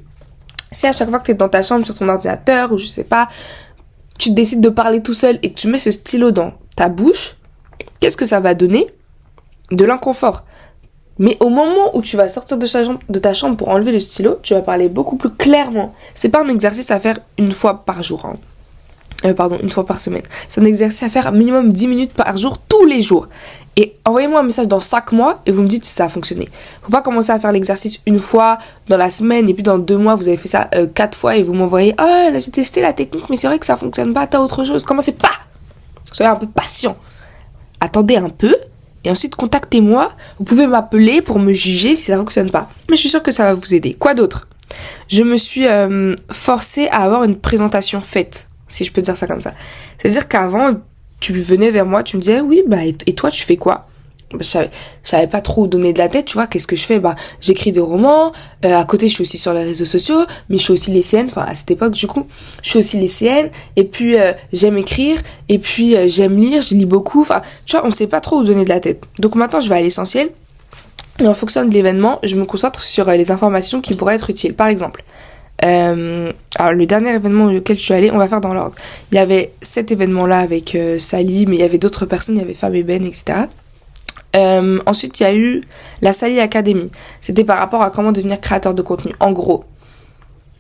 si 0.72 0.88
à 0.88 0.94
chaque 0.94 1.10
fois 1.10 1.20
que 1.20 1.26
tu 1.26 1.32
es 1.32 1.36
dans 1.36 1.48
ta 1.48 1.62
chambre 1.62 1.86
sur 1.86 1.94
ton 1.94 2.10
ordinateur 2.10 2.72
ou 2.72 2.80
je 2.80 2.88
sais 2.88 3.04
pas, 3.04 3.30
tu 4.18 4.32
décides 4.32 4.62
de 4.62 4.70
parler 4.70 5.04
tout 5.04 5.14
seul 5.14 5.38
et 5.44 5.54
que 5.54 5.60
tu 5.60 5.68
mets 5.68 5.78
ce 5.78 5.92
stylo 5.92 6.32
dans 6.32 6.54
ta 6.76 6.90
bouche, 6.90 7.36
qu'est-ce 8.00 8.18
que 8.18 8.26
ça 8.26 8.40
va 8.40 8.56
donner? 8.56 8.88
De 9.72 9.86
l'inconfort. 9.86 10.44
Mais 11.20 11.38
au 11.40 11.50
moment 11.50 11.96
où 11.96 12.02
tu 12.02 12.18
vas 12.18 12.28
sortir 12.30 12.58
de 12.58 12.66
ta, 12.66 12.84
chambre, 12.84 13.00
de 13.08 13.20
ta 13.20 13.36
chambre 13.36 13.58
pour 13.58 13.70
enlever 13.70 13.92
le 13.92 14.00
stylo, 14.00 14.40
tu 14.42 14.56
vas 14.56 14.62
parler 14.64 14.90
beaucoup 14.90 15.16
plus 15.16 15.30
clairement. 15.30 15.94
C'est 16.16 16.30
pas 16.30 16.44
un 16.44 16.48
exercice 16.48 16.90
à 16.90 17.00
faire 17.00 17.20
une 17.38 17.52
fois 17.52 17.86
par 17.86 18.02
jour. 18.02 18.26
Hein. 18.26 18.34
Euh, 19.26 19.36
pardon, 19.36 19.60
une 19.62 19.70
fois 19.70 19.86
par 19.86 20.00
semaine. 20.00 20.24
C'est 20.50 20.62
un 20.62 20.66
exercice 20.66 21.04
à 21.04 21.10
faire 21.10 21.32
minimum 21.32 21.72
10 21.72 21.88
minutes 21.88 22.14
par 22.14 22.36
jour, 22.38 22.58
tous 22.58 22.86
les 22.86 23.04
jours. 23.04 23.28
Et 23.76 23.96
envoyez-moi 24.06 24.40
un 24.40 24.44
message 24.44 24.68
dans 24.68 24.80
5 24.80 25.12
mois 25.14 25.42
et 25.46 25.52
vous 25.52 25.64
me 25.64 25.68
dites 25.68 25.84
si 25.86 25.94
ça 25.94 26.06
a 26.06 26.10
fonctionné. 26.10 26.48
Faut 26.84 26.92
pas 26.92 27.02
commencer 27.02 27.32
à 27.32 27.40
faire 27.40 27.52
l'exercice 27.52 28.00
une 28.06 28.20
fois 28.20 28.60
dans 28.88 28.98
la 28.98 29.10
semaine 29.10 29.50
et 29.50 29.54
puis 29.54 29.64
dans 29.64 29.80
deux 29.80 29.98
mois 29.98 30.16
vous 30.16 30.28
avez 30.28 30.38
fait 30.38 30.48
ça 30.48 30.70
euh, 30.76 30.86
quatre 30.86 31.18
fois 31.18 31.36
et 31.38 31.44
vous 31.44 31.54
m'envoyez 31.54 31.96
ah 31.98 32.30
là 32.32 32.38
j'ai 32.38 32.52
testé 32.52 32.82
la 32.82 32.94
technique 32.94 33.30
mais 33.30 33.36
c'est 33.36 33.48
vrai 33.48 33.58
que 33.58 33.66
ça 33.66 33.76
fonctionne 33.76 34.14
pas 34.14 34.28
t'as 34.28 34.40
autre 34.40 34.64
chose. 34.64 34.84
Commencez 34.84 35.14
pas? 35.14 35.32
Soyez 36.12 36.30
un 36.30 36.36
peu 36.36 36.46
patient. 36.46 36.96
Attendez 37.80 38.18
un 38.18 38.30
peu 38.30 38.56
et 39.04 39.10
ensuite, 39.12 39.36
contactez-moi. 39.36 40.12
Vous 40.38 40.46
pouvez 40.46 40.68
m'appeler 40.68 41.22
pour 41.22 41.40
me 41.40 41.52
juger 41.52 41.96
si 41.96 42.06
ça 42.06 42.18
fonctionne 42.18 42.50
pas. 42.50 42.70
Mais 42.90 42.96
je 42.96 43.02
suis 43.02 43.10
sûre 43.10 43.24
que 43.24 43.32
ça 43.32 43.44
va 43.44 43.54
vous 43.54 43.74
aider. 43.74 43.96
Quoi 43.96 44.14
d'autre? 44.14 44.48
Je 45.10 45.24
me 45.24 45.36
suis 45.36 45.68
euh, 45.68 46.16
forcée 46.32 46.88
à 46.88 47.04
avoir 47.04 47.24
une 47.24 47.36
présentation 47.36 48.02
faite, 48.02 48.48
si 48.68 48.84
je 48.84 48.92
peux 48.92 49.02
dire 49.02 49.18
ça 49.18 49.28
comme 49.28 49.42
ça. 49.42 49.54
C'est-à-dire 50.00 50.28
qu'avant, 50.28 50.72
tu 51.24 51.32
venais 51.32 51.72
vers 51.72 51.86
moi, 51.86 52.04
tu 52.04 52.18
me 52.18 52.22
disais, 52.22 52.42
oui, 52.42 52.64
bah, 52.68 52.80
et 52.84 53.14
toi, 53.16 53.32
tu 53.32 53.44
fais 53.44 53.56
quoi? 53.56 53.88
Bah, 54.32 54.40
je 54.42 54.46
savais, 54.46 54.72
savais 55.04 55.28
pas 55.28 55.40
trop 55.40 55.64
où 55.64 55.68
donner 55.68 55.94
de 55.94 56.00
la 56.00 56.10
tête, 56.10 56.26
tu 56.26 56.34
vois, 56.34 56.48
qu'est-ce 56.48 56.68
que 56.68 56.76
je 56.76 56.84
fais? 56.84 57.00
Bah, 57.00 57.16
j'écris 57.40 57.72
des 57.72 57.80
romans, 57.80 58.34
euh, 58.66 58.76
à 58.76 58.84
côté 58.84 59.08
je 59.08 59.14
suis 59.14 59.22
aussi 59.22 59.38
sur 59.38 59.54
les 59.54 59.64
réseaux 59.64 59.86
sociaux, 59.86 60.26
mais 60.50 60.58
je 60.58 60.64
suis 60.64 60.74
aussi 60.74 60.92
lycéenne, 60.92 61.28
enfin 61.30 61.46
à 61.48 61.56
cette 61.56 61.72
époque 61.72 61.94
du 61.94 62.08
coup, 62.08 62.28
je 62.62 62.72
suis 62.72 62.80
aussi 62.80 62.98
lycéenne, 62.98 63.52
et 63.78 63.86
puis 63.86 64.20
euh, 64.20 64.34
j'aime 64.52 64.78
écrire, 64.78 65.22
et 65.48 65.60
puis 65.60 65.96
euh, 65.96 66.08
j'aime 66.10 66.36
lire, 66.36 66.62
je 66.62 66.76
lis 66.76 66.86
beaucoup, 66.86 67.22
enfin, 67.22 67.42
tu 67.66 67.78
vois, 67.78 67.86
on 67.86 67.92
sait 67.92 68.08
pas 68.08 68.20
trop 68.20 68.40
où 68.40 68.44
donner 68.44 68.66
de 68.66 68.70
la 68.70 68.82
tête. 68.82 69.02
Donc 69.20 69.36
maintenant 69.36 69.62
je 69.62 69.70
vais 69.70 69.76
à 69.76 69.82
l'essentiel, 69.82 70.30
et 71.20 71.28
en 71.28 71.34
fonction 71.34 71.64
de 71.64 71.74
l'événement, 71.74 72.20
je 72.24 72.36
me 72.36 72.44
concentre 72.44 72.82
sur 72.84 73.10
les 73.12 73.32
informations 73.32 73.80
qui 73.80 73.94
pourraient 73.96 74.16
être 74.16 74.30
utiles. 74.30 74.56
Par 74.56 74.68
exemple, 74.68 75.04
alors 75.60 76.74
le 76.74 76.86
dernier 76.86 77.14
événement 77.14 77.46
auquel 77.46 77.78
je 77.78 77.82
suis 77.82 77.94
allée, 77.94 78.12
on 78.12 78.18
va 78.18 78.28
faire 78.28 78.42
dans 78.42 78.54
l'ordre. 78.54 78.76
Il 79.12 79.16
y 79.16 79.20
avait 79.20 79.54
cet 79.62 79.92
événement-là 79.92 80.40
avec 80.40 80.78
Sally, 81.00 81.46
mais 81.46 81.58
il 81.58 81.60
y 81.60 81.64
avait 81.64 81.78
d'autres 81.78 82.06
personnes, 82.06 82.36
il 82.36 82.40
y 82.40 82.44
avait 82.44 82.54
Fab 82.54 82.76
et 82.76 82.84
Ben, 82.84 83.06
etc. 83.06 83.46
Euh, 84.36 84.80
ensuite, 84.86 85.20
il 85.20 85.24
y 85.24 85.26
a 85.26 85.36
eu 85.36 85.62
la 86.02 86.14
Sally 86.14 86.40
Academy. 86.40 86.90
C'était 87.22 87.44
par 87.44 87.60
rapport 87.60 87.82
à 87.82 87.92
comment 87.92 88.12
devenir 88.12 88.40
créateur 88.42 88.74
de 88.74 88.82
contenu. 88.82 89.14
En 89.20 89.32
gros, 89.32 89.66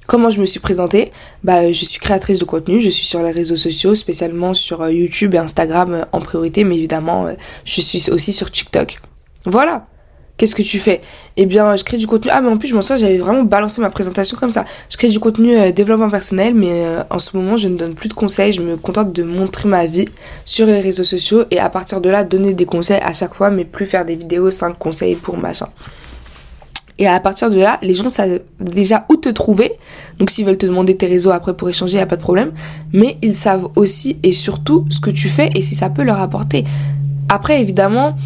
comment 0.07 0.29
je 0.29 0.39
me 0.39 0.45
suis 0.45 0.59
présentée? 0.59 1.11
Bah, 1.43 1.71
je 1.71 1.85
suis 1.85 1.99
créatrice 1.99 2.39
de 2.39 2.45
contenu. 2.45 2.79
Je 2.79 2.89
suis 2.89 3.05
sur 3.05 3.23
les 3.23 3.31
réseaux 3.31 3.55
sociaux, 3.55 3.95
spécialement 3.95 4.53
sur 4.53 4.81
euh, 4.81 4.91
YouTube 4.91 5.33
et 5.33 5.39
Instagram 5.39 5.93
euh, 5.93 6.05
en 6.11 6.19
priorité, 6.19 6.63
mais 6.63 6.77
évidemment, 6.77 7.27
je 7.65 7.81
suis 7.81 8.11
aussi 8.11 8.31
sur 8.31 8.51
TikTok. 8.51 8.99
Voilà. 9.45 9.87
Qu'est-ce 10.43 10.55
que 10.55 10.61
tu 10.61 10.77
fais? 10.77 10.99
Eh 11.37 11.45
bien, 11.45 11.73
je 11.77 11.85
crée 11.85 11.95
du 11.95 12.05
contenu. 12.05 12.29
Ah, 12.29 12.41
mais 12.41 12.49
en 12.49 12.57
plus, 12.57 12.67
je 12.67 12.75
m'en 12.75 12.81
souviens, 12.81 12.97
j'avais 12.97 13.17
vraiment 13.17 13.43
balancé 13.43 13.79
ma 13.79 13.89
présentation 13.89 14.35
comme 14.37 14.49
ça. 14.49 14.65
Je 14.89 14.97
crée 14.97 15.07
du 15.07 15.17
contenu 15.17 15.55
euh, 15.55 15.71
développement 15.71 16.09
personnel, 16.09 16.53
mais 16.53 16.83
euh, 16.85 17.01
en 17.09 17.17
ce 17.17 17.37
moment, 17.37 17.55
je 17.55 17.69
ne 17.69 17.77
donne 17.77 17.95
plus 17.95 18.09
de 18.09 18.13
conseils. 18.13 18.51
Je 18.51 18.61
me 18.61 18.75
contente 18.75 19.13
de 19.13 19.23
montrer 19.23 19.69
ma 19.69 19.85
vie 19.85 20.03
sur 20.43 20.65
les 20.65 20.81
réseaux 20.81 21.05
sociaux 21.05 21.45
et 21.49 21.59
à 21.59 21.69
partir 21.69 22.01
de 22.01 22.09
là, 22.09 22.25
donner 22.25 22.53
des 22.53 22.65
conseils 22.65 22.99
à 23.01 23.13
chaque 23.13 23.35
fois, 23.35 23.51
mais 23.51 23.63
plus 23.63 23.85
faire 23.85 24.03
des 24.05 24.17
vidéos 24.17 24.51
5 24.51 24.77
conseils 24.77 25.15
pour 25.15 25.37
machin. 25.37 25.69
Et 26.99 27.07
à 27.07 27.17
partir 27.21 27.49
de 27.49 27.59
là, 27.59 27.79
les 27.81 27.93
gens 27.93 28.09
savent 28.09 28.41
déjà 28.59 29.05
où 29.09 29.15
te 29.15 29.29
trouver. 29.29 29.71
Donc 30.19 30.29
s'ils 30.29 30.45
veulent 30.45 30.57
te 30.57 30.65
demander 30.65 30.97
tes 30.97 31.07
réseaux 31.07 31.31
après 31.31 31.55
pour 31.55 31.69
échanger, 31.69 31.99
il 31.99 32.01
a 32.01 32.05
pas 32.05 32.17
de 32.17 32.21
problème. 32.21 32.51
Mais 32.91 33.17
ils 33.21 33.37
savent 33.37 33.69
aussi 33.77 34.19
et 34.23 34.33
surtout 34.33 34.85
ce 34.89 34.99
que 34.99 35.09
tu 35.09 35.29
fais 35.29 35.51
et 35.55 35.61
si 35.61 35.73
ça 35.73 35.89
peut 35.89 36.03
leur 36.03 36.19
apporter. 36.19 36.65
Après, 37.29 37.61
évidemment, 37.61 38.17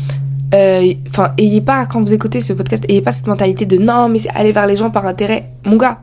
enfin, 0.53 1.33
ayez 1.38 1.61
pas, 1.61 1.85
quand 1.85 2.01
vous 2.01 2.13
écoutez 2.13 2.41
ce 2.41 2.53
podcast, 2.53 2.85
ayez 2.89 3.01
pas 3.01 3.11
cette 3.11 3.27
mentalité 3.27 3.65
de 3.65 3.77
non, 3.77 4.09
mais 4.09 4.19
c'est 4.19 4.29
aller 4.29 4.51
vers 4.51 4.67
les 4.67 4.77
gens 4.77 4.89
par 4.89 5.05
intérêt. 5.05 5.49
Mon 5.65 5.75
gars, 5.75 5.99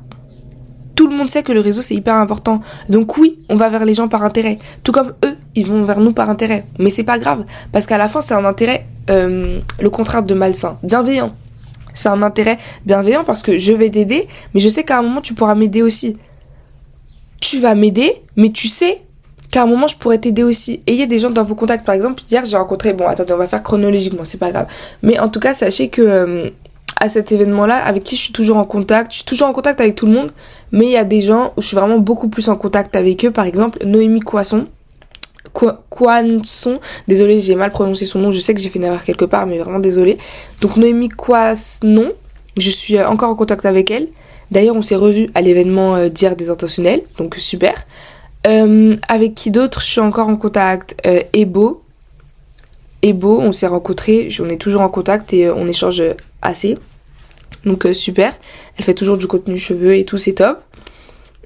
tout 0.94 1.08
le 1.08 1.16
monde 1.16 1.28
sait 1.28 1.42
que 1.42 1.52
le 1.52 1.60
réseau 1.60 1.82
c'est 1.82 1.94
hyper 1.94 2.14
important. 2.16 2.60
Donc 2.88 3.16
oui, 3.18 3.38
on 3.48 3.56
va 3.56 3.68
vers 3.68 3.84
les 3.84 3.94
gens 3.94 4.08
par 4.08 4.22
intérêt. 4.22 4.58
Tout 4.82 4.92
comme 4.92 5.14
eux, 5.24 5.36
ils 5.54 5.66
vont 5.66 5.84
vers 5.84 6.00
nous 6.00 6.12
par 6.12 6.30
intérêt. 6.30 6.66
Mais 6.78 6.90
c'est 6.90 7.04
pas 7.04 7.18
grave, 7.18 7.44
parce 7.72 7.86
qu'à 7.86 7.98
la 7.98 8.08
fin 8.08 8.20
c'est 8.20 8.34
un 8.34 8.44
intérêt, 8.44 8.86
euh, 9.10 9.60
le 9.80 9.90
contraire 9.90 10.22
de 10.22 10.34
malsain, 10.34 10.78
bienveillant. 10.82 11.34
C'est 11.94 12.08
un 12.08 12.22
intérêt 12.22 12.58
bienveillant 12.86 13.22
parce 13.24 13.42
que 13.42 13.56
je 13.56 13.72
vais 13.72 13.88
t'aider, 13.88 14.26
mais 14.52 14.60
je 14.60 14.68
sais 14.68 14.84
qu'à 14.84 14.98
un 14.98 15.02
moment 15.02 15.20
tu 15.20 15.34
pourras 15.34 15.54
m'aider 15.54 15.82
aussi. 15.82 16.16
Tu 17.40 17.60
vas 17.60 17.74
m'aider, 17.74 18.22
mais 18.36 18.50
tu 18.50 18.68
sais 18.68 19.03
qu'à 19.54 19.62
un 19.62 19.66
moment 19.66 19.86
je 19.86 19.96
pourrais 19.96 20.18
t'aider 20.18 20.42
aussi. 20.42 20.82
Ayez 20.88 21.06
des 21.06 21.20
gens 21.20 21.30
dans 21.30 21.44
vos 21.44 21.54
contacts. 21.54 21.86
Par 21.86 21.94
exemple, 21.94 22.20
hier 22.28 22.44
j'ai 22.44 22.56
rencontré, 22.56 22.92
bon 22.92 23.06
attendez, 23.06 23.32
on 23.34 23.36
va 23.36 23.46
faire 23.46 23.62
chronologiquement, 23.62 24.24
c'est 24.24 24.38
pas 24.38 24.50
grave. 24.50 24.66
Mais 25.02 25.20
en 25.20 25.28
tout 25.28 25.38
cas, 25.38 25.54
sachez 25.54 25.90
que 25.90 26.02
euh, 26.02 26.50
à 27.00 27.08
cet 27.08 27.30
événement-là, 27.30 27.76
avec 27.76 28.02
qui 28.02 28.16
je 28.16 28.22
suis 28.22 28.32
toujours 28.32 28.56
en 28.56 28.64
contact, 28.64 29.12
je 29.12 29.18
suis 29.18 29.24
toujours 29.24 29.46
en 29.46 29.52
contact 29.52 29.80
avec 29.80 29.94
tout 29.94 30.06
le 30.06 30.12
monde, 30.12 30.32
mais 30.72 30.86
il 30.86 30.90
y 30.90 30.96
a 30.96 31.04
des 31.04 31.20
gens 31.20 31.52
où 31.56 31.62
je 31.62 31.68
suis 31.68 31.76
vraiment 31.76 31.98
beaucoup 31.98 32.28
plus 32.28 32.48
en 32.48 32.56
contact 32.56 32.96
avec 32.96 33.24
eux. 33.24 33.30
Par 33.30 33.46
exemple, 33.46 33.78
Noémie 33.86 34.20
Coisson. 34.20 34.66
Quanson, 35.52 36.80
désolé 37.06 37.38
j'ai 37.38 37.54
mal 37.54 37.70
prononcé 37.70 38.06
son 38.06 38.18
nom, 38.18 38.32
je 38.32 38.40
sais 38.40 38.54
que 38.54 38.60
j'ai 38.60 38.68
fait 38.68 38.80
une 38.80 38.86
erreur 38.86 39.04
quelque 39.04 39.24
part, 39.24 39.46
mais 39.46 39.58
vraiment 39.58 39.78
désolé. 39.78 40.18
Donc 40.60 40.76
Noémie 40.76 41.10
Quasnon, 41.10 42.10
je 42.58 42.70
suis 42.70 42.96
euh, 42.96 43.08
encore 43.08 43.30
en 43.30 43.36
contact 43.36 43.64
avec 43.64 43.92
elle. 43.92 44.08
D'ailleurs, 44.50 44.74
on 44.74 44.82
s'est 44.82 44.96
revu 44.96 45.30
à 45.34 45.42
l'événement 45.42 45.94
euh, 45.94 46.08
d'hier 46.08 46.34
des 46.34 46.50
intentionnels, 46.50 47.02
donc 47.18 47.36
super. 47.36 47.86
Euh, 48.46 48.94
avec 49.08 49.34
qui 49.34 49.50
d'autre? 49.50 49.80
Je 49.80 49.86
suis 49.86 50.00
encore 50.00 50.28
en 50.28 50.36
contact 50.36 50.96
euh, 51.06 51.22
Ebo. 51.32 51.82
Ebo, 53.02 53.40
on 53.40 53.52
s'est 53.52 53.66
rencontrés, 53.66 54.28
on 54.40 54.48
est 54.48 54.60
toujours 54.60 54.80
en 54.80 54.88
contact 54.88 55.32
et 55.32 55.46
euh, 55.46 55.54
on 55.54 55.68
échange 55.68 56.02
assez. 56.42 56.78
Donc 57.64 57.86
euh, 57.86 57.94
super. 57.94 58.34
Elle 58.76 58.84
fait 58.84 58.94
toujours 58.94 59.18
du 59.18 59.26
contenu 59.26 59.58
cheveux 59.58 59.96
et 59.96 60.04
tout, 60.04 60.18
c'est 60.18 60.34
top. 60.34 60.62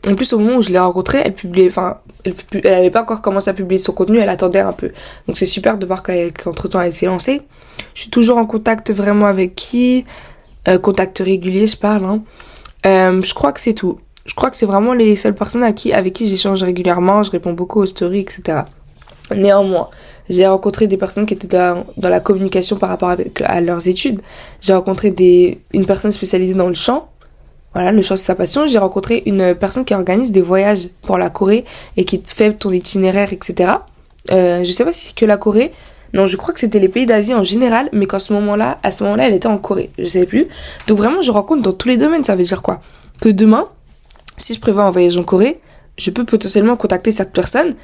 En 0.06 0.14
plus, 0.14 0.32
au 0.32 0.38
moment 0.38 0.56
où 0.56 0.62
je 0.62 0.70
l'ai 0.70 0.78
rencontrée, 0.78 1.20
elle 1.24 1.34
publiait, 1.34 1.68
enfin, 1.68 1.98
elle, 2.24 2.34
elle 2.52 2.74
avait 2.74 2.90
pas 2.90 3.02
encore 3.02 3.20
commencé 3.20 3.50
à 3.50 3.54
publier 3.54 3.78
son 3.78 3.92
contenu, 3.92 4.18
elle 4.18 4.28
attendait 4.28 4.60
un 4.60 4.72
peu. 4.72 4.92
Donc 5.26 5.38
c'est 5.38 5.46
super 5.46 5.76
de 5.78 5.86
voir 5.86 6.02
qu'entre 6.02 6.68
temps 6.68 6.80
elle 6.80 6.92
s'est 6.92 7.06
lancée. 7.06 7.42
Je 7.94 8.02
suis 8.02 8.10
toujours 8.10 8.38
en 8.38 8.46
contact 8.46 8.90
vraiment 8.90 9.26
avec 9.26 9.54
qui? 9.54 10.04
Contact 10.82 11.20
régulier, 11.20 11.66
je 11.66 11.78
parle. 11.78 12.04
Hein. 12.04 12.22
je 12.84 13.34
crois 13.34 13.52
que 13.52 13.60
c'est 13.60 13.72
tout 13.72 13.98
je 14.28 14.34
crois 14.34 14.50
que 14.50 14.56
c'est 14.56 14.66
vraiment 14.66 14.92
les 14.92 15.16
seules 15.16 15.34
personnes 15.34 15.64
à 15.64 15.72
qui, 15.72 15.92
avec 15.92 16.12
qui 16.12 16.28
j'échange 16.28 16.62
régulièrement, 16.62 17.22
je 17.22 17.30
réponds 17.30 17.54
beaucoup 17.54 17.80
aux 17.80 17.86
stories, 17.86 18.20
etc. 18.20 18.60
Néanmoins, 19.34 19.88
j'ai 20.28 20.46
rencontré 20.46 20.86
des 20.86 20.98
personnes 20.98 21.24
qui 21.24 21.34
étaient 21.34 21.48
dans, 21.48 21.86
dans 21.96 22.10
la 22.10 22.20
communication 22.20 22.76
par 22.76 22.90
rapport 22.90 23.08
avec, 23.08 23.40
à 23.40 23.60
leurs 23.62 23.88
études. 23.88 24.20
J'ai 24.60 24.74
rencontré 24.74 25.10
des, 25.10 25.60
une 25.72 25.86
personne 25.86 26.12
spécialisée 26.12 26.54
dans 26.54 26.68
le 26.68 26.74
chant. 26.74 27.08
Voilà, 27.72 27.90
le 27.90 28.02
chant 28.02 28.16
c'est 28.16 28.26
sa 28.26 28.34
passion. 28.34 28.66
J'ai 28.66 28.78
rencontré 28.78 29.22
une 29.24 29.54
personne 29.54 29.86
qui 29.86 29.94
organise 29.94 30.30
des 30.30 30.42
voyages 30.42 30.88
pour 31.02 31.16
la 31.16 31.30
Corée 31.30 31.64
et 31.96 32.04
qui 32.04 32.22
fait 32.24 32.52
ton 32.52 32.70
itinéraire, 32.70 33.32
etc. 33.32 33.72
Euh, 34.30 34.62
je 34.62 34.70
sais 34.70 34.84
pas 34.84 34.92
si 34.92 35.08
c'est 35.08 35.14
que 35.14 35.24
la 35.24 35.38
Corée. 35.38 35.72
Non, 36.12 36.26
je 36.26 36.36
crois 36.36 36.52
que 36.52 36.60
c'était 36.60 36.80
les 36.80 36.88
pays 36.88 37.06
d'Asie 37.06 37.34
en 37.34 37.44
général, 37.44 37.88
mais 37.92 38.06
qu'en 38.06 38.18
ce 38.18 38.32
moment-là, 38.34 38.78
à 38.82 38.90
ce 38.90 39.04
moment-là, 39.04 39.28
elle 39.28 39.34
était 39.34 39.48
en 39.48 39.58
Corée. 39.58 39.90
Je 39.98 40.06
sais 40.06 40.26
plus. 40.26 40.46
Donc 40.86 40.98
vraiment, 40.98 41.22
je 41.22 41.30
rencontre 41.30 41.62
dans 41.62 41.72
tous 41.72 41.88
les 41.88 41.96
domaines. 41.96 42.24
Ça 42.24 42.36
veut 42.36 42.44
dire 42.44 42.62
quoi? 42.62 42.80
Que 43.20 43.28
demain, 43.28 43.68
si 44.38 44.54
je 44.54 44.60
prévois 44.60 44.84
un 44.84 44.90
voyage 44.90 45.16
en 45.18 45.22
Corée, 45.22 45.60
je 45.98 46.10
peux 46.10 46.24
potentiellement 46.24 46.76
contacter 46.76 47.12
cette 47.12 47.32
personne 47.32 47.74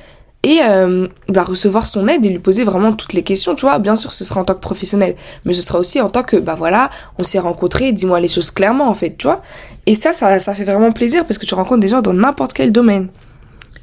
et 0.45 0.59
euh, 0.63 1.09
bah, 1.29 1.43
recevoir 1.43 1.87
son 1.87 2.07
aide 2.07 2.25
et 2.25 2.29
lui 2.29 2.39
poser 2.39 2.65
vraiment 2.65 2.93
toutes 2.93 3.15
les 3.15 3.23
questions, 3.23 3.55
tu 3.55 3.63
vois. 3.63 3.79
Bien 3.79 3.97
sûr, 3.97 4.13
ce 4.13 4.25
sera 4.25 4.41
en 4.41 4.45
tant 4.45 4.55
que 4.55 4.61
professionnel, 4.61 5.17
mais 5.45 5.55
ce 5.55 5.63
sera 5.63 5.79
aussi 5.79 6.01
en 6.01 6.11
tant 6.11 6.23
que, 6.23 6.37
bah 6.37 6.55
voilà, 6.55 6.91
on 7.19 7.23
s'est 7.23 7.39
rencontrés, 7.39 7.93
dis-moi 7.93 8.21
les 8.21 8.29
choses 8.29 8.51
clairement, 8.51 8.89
en 8.89 8.95
fait, 8.95 9.17
tu 9.17 9.27
vois. 9.27 9.41
Et 9.87 9.95
ça, 9.95 10.13
ça, 10.13 10.39
ça 10.41 10.55
fait 10.55 10.65
vraiment 10.65 10.93
plaisir 10.93 11.25
parce 11.25 11.39
que 11.39 11.47
tu 11.47 11.55
rencontres 11.55 11.81
des 11.81 11.89
gens 11.89 12.03
dans 12.03 12.13
n'importe 12.13 12.53
quel 12.53 12.73
domaine. 12.73 13.09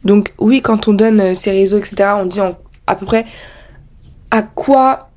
Donc 0.05 0.33
oui, 0.37 0.61
quand 0.61 0.87
on 0.87 0.93
donne 0.93 1.19
euh, 1.19 1.33
ces 1.33 1.51
réseaux, 1.51 1.77
etc., 1.77 2.11
on 2.19 2.25
dit 2.25 2.39
à 2.87 2.95
peu 2.95 3.05
près 3.05 3.25
à 4.29 4.43
quoi 4.43 5.09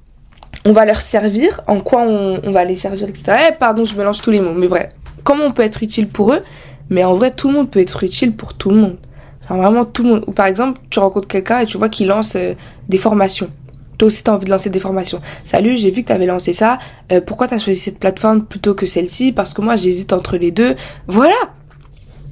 on 0.64 0.73
va 0.73 0.87
leur 0.87 1.00
servir, 1.00 1.61
en 1.66 1.80
quoi 1.80 2.02
on, 2.02 2.40
on 2.42 2.52
va 2.52 2.64
les 2.64 2.76
servir, 2.76 3.06
etc. 3.08 3.49
Eh, 3.50 3.52
pardon, 3.52 3.84
je 3.84 3.96
mélange 3.96 4.23
tous 4.23 4.30
les 4.30 4.40
mots, 4.40 4.54
mais 4.54 4.68
bref, 4.68 4.90
comment 5.25 5.44
on 5.44 5.52
peut 5.52 5.62
être 5.62 5.82
utile 5.82 6.08
pour 6.08 6.32
eux, 6.32 6.42
mais 6.91 7.05
en 7.05 7.14
vrai, 7.14 7.35
tout 7.35 7.49
le 7.49 7.55
monde 7.55 7.71
peut 7.71 7.81
être 7.81 8.03
utile 8.05 8.35
pour 8.35 8.55
tout 8.55 8.71
le 8.71 8.76
monde. 8.76 8.97
Enfin, 9.45 9.57
vraiment 9.57 9.85
tout 9.85 10.03
le 10.03 10.09
monde. 10.11 10.25
Ou 10.26 10.33
par 10.33 10.47
exemple, 10.47 10.81
tu 10.91 10.99
rencontres 10.99 11.29
quelqu'un 11.29 11.61
et 11.61 11.67
tu 11.67 11.76
vois 11.76 11.88
qu'il 11.88 12.07
lance 12.07 12.37
euh, 12.37 12.55
des 12.88 12.99
formations. 12.99 13.50
Toi 13.99 14.07
aussi, 14.07 14.25
t'as 14.25 14.33
envie 14.33 14.47
de 14.47 14.50
lancer 14.50 14.71
des 14.71 14.81
formations. 14.81 15.21
Salut, 15.45 15.76
j'ai 15.76 15.91
vu 15.91 16.03
que 16.03 16.09
t'avais 16.09 16.26
lancé 16.26 16.53
ça. 16.53 16.79
Euh, 17.12 17.21
pourquoi 17.21 17.47
t'as 17.47 17.59
choisi 17.59 17.79
cette 17.79 17.99
plateforme 17.99 18.45
plutôt 18.45 18.75
que 18.75 18.87
celle-ci? 18.87 19.33
Parce 19.33 19.55
que 19.55 19.62
moi, 19.62 19.76
j'hésite 19.76 20.12
entre 20.12 20.37
les 20.37 20.50
deux. 20.50 20.75
Voilà 21.07 21.37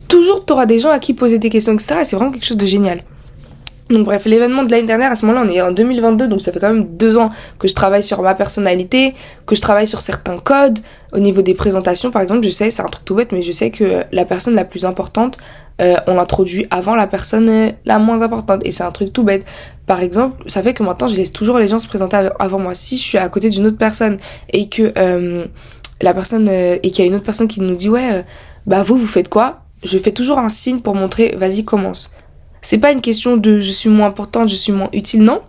Toujours, 0.08 0.44
t'auras 0.44 0.66
des 0.66 0.78
gens 0.78 0.90
à 0.90 0.98
qui 0.98 1.14
poser 1.14 1.38
des 1.38 1.48
questions, 1.48 1.72
etc. 1.72 2.00
Et 2.00 2.04
c'est 2.04 2.16
vraiment 2.16 2.32
quelque 2.32 2.44
chose 2.44 2.56
de 2.56 2.66
génial. 2.66 3.02
Donc 3.92 4.04
bref, 4.04 4.24
l'événement 4.24 4.62
de 4.62 4.70
l'année 4.70 4.86
dernière, 4.86 5.12
à 5.12 5.16
ce 5.16 5.26
moment-là, 5.26 5.46
on 5.46 5.52
est 5.52 5.60
en 5.60 5.70
2022, 5.70 6.28
donc 6.28 6.40
ça 6.40 6.52
fait 6.52 6.60
quand 6.60 6.72
même 6.72 6.96
deux 6.96 7.16
ans 7.16 7.30
que 7.58 7.68
je 7.68 7.74
travaille 7.74 8.02
sur 8.02 8.22
ma 8.22 8.34
personnalité, 8.34 9.14
que 9.46 9.54
je 9.54 9.60
travaille 9.60 9.86
sur 9.86 10.00
certains 10.00 10.38
codes. 10.38 10.78
Au 11.12 11.18
niveau 11.18 11.42
des 11.42 11.54
présentations, 11.54 12.10
par 12.10 12.22
exemple, 12.22 12.42
je 12.44 12.50
sais, 12.50 12.70
c'est 12.70 12.82
un 12.82 12.88
truc 12.88 13.04
tout 13.04 13.14
bête, 13.14 13.32
mais 13.32 13.42
je 13.42 13.52
sais 13.52 13.70
que 13.70 14.04
la 14.10 14.24
personne 14.24 14.54
la 14.54 14.64
plus 14.64 14.86
importante, 14.86 15.36
euh, 15.80 15.96
on 16.06 16.14
l'introduit 16.14 16.66
avant 16.70 16.94
la 16.94 17.06
personne 17.06 17.48
euh, 17.48 17.70
la 17.84 17.98
moins 17.98 18.22
importante. 18.22 18.62
Et 18.64 18.70
c'est 18.70 18.84
un 18.84 18.92
truc 18.92 19.12
tout 19.12 19.24
bête. 19.24 19.44
Par 19.86 20.00
exemple, 20.00 20.48
ça 20.48 20.62
fait 20.62 20.74
que 20.74 20.82
maintenant, 20.82 21.08
je 21.08 21.16
laisse 21.16 21.32
toujours 21.32 21.58
les 21.58 21.68
gens 21.68 21.78
se 21.78 21.88
présenter 21.88 22.28
avant 22.38 22.58
moi. 22.58 22.74
Si 22.74 22.96
je 22.96 23.02
suis 23.02 23.18
à 23.18 23.28
côté 23.28 23.50
d'une 23.50 23.66
autre 23.66 23.78
personne 23.78 24.18
et 24.52 24.68
que 24.68 24.92
euh, 24.96 25.46
la 26.00 26.14
personne 26.14 26.48
et 26.48 26.90
qu'il 26.90 27.04
y 27.04 27.08
a 27.08 27.10
une 27.10 27.14
autre 27.14 27.24
personne 27.24 27.48
qui 27.48 27.60
nous 27.60 27.74
dit 27.74 27.88
ouais, 27.88 28.24
bah 28.66 28.82
vous, 28.82 28.96
vous 28.96 29.06
faites 29.06 29.28
quoi? 29.28 29.60
Je 29.84 29.98
fais 29.98 30.12
toujours 30.12 30.38
un 30.38 30.48
signe 30.48 30.80
pour 30.80 30.94
montrer, 30.94 31.34
vas-y, 31.36 31.64
commence. 31.64 32.12
C'est 32.62 32.78
pas 32.78 32.92
une 32.92 33.00
question 33.00 33.36
de 33.36 33.60
je 33.60 33.70
suis 33.72 33.90
moins 33.90 34.06
importante, 34.06 34.48
je 34.48 34.54
suis 34.54 34.72
moins 34.72 34.88
utile, 34.92 35.22
non. 35.22 35.42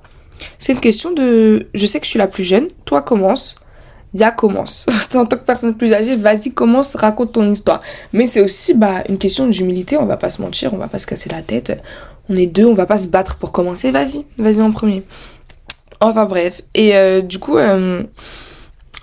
C'est 0.60 0.74
une 0.74 0.80
question 0.80 1.12
de 1.14 1.68
je 1.74 1.86
sais 1.86 2.00
que 2.00 2.06
je 2.06 2.10
suis 2.10 2.20
la 2.20 2.28
plus 2.28 2.44
jeune, 2.44 2.68
toi 2.86 3.02
commence. 3.02 3.56
Ya 4.16 4.32
commence. 4.32 4.86
en 5.16 5.26
tant 5.26 5.38
que 5.38 5.44
personne 5.44 5.76
plus 5.76 5.94
âgée, 5.94 6.16
vas-y 6.16 6.54
commence, 6.54 6.96
raconte 6.96 7.34
ton 7.34 7.52
histoire. 7.52 7.80
Mais 8.12 8.28
c'est 8.28 8.42
aussi 8.42 8.74
bah 8.74 9.04
une 9.10 9.18
question 9.18 9.48
d'humilité, 9.48 9.98
on 9.98 10.06
va 10.06 10.18
pas 10.18 10.30
se 10.30 10.42
mentir, 10.42 10.74
on 10.74 10.78
va 10.78 10.88
pas 10.88 11.00
se 11.00 11.08
casser 11.08 11.30
la 11.30 11.42
tête. 11.42 11.82
On 12.30 12.36
est 12.36 12.48
deux, 12.48 12.66
on 12.66 12.74
va 12.74 12.86
pas 12.86 12.98
se 12.98 13.08
battre 13.08 13.36
pour 13.38 13.52
commencer, 13.52 13.92
vas-y, 13.92 14.26
vas-y 14.38 14.62
en 14.62 14.72
premier. 14.72 15.04
Enfin 16.00 16.26
bref, 16.26 16.62
et 16.74 16.96
euh, 16.96 17.22
du 17.22 17.40
coup 17.40 17.58
euh, 17.58 18.04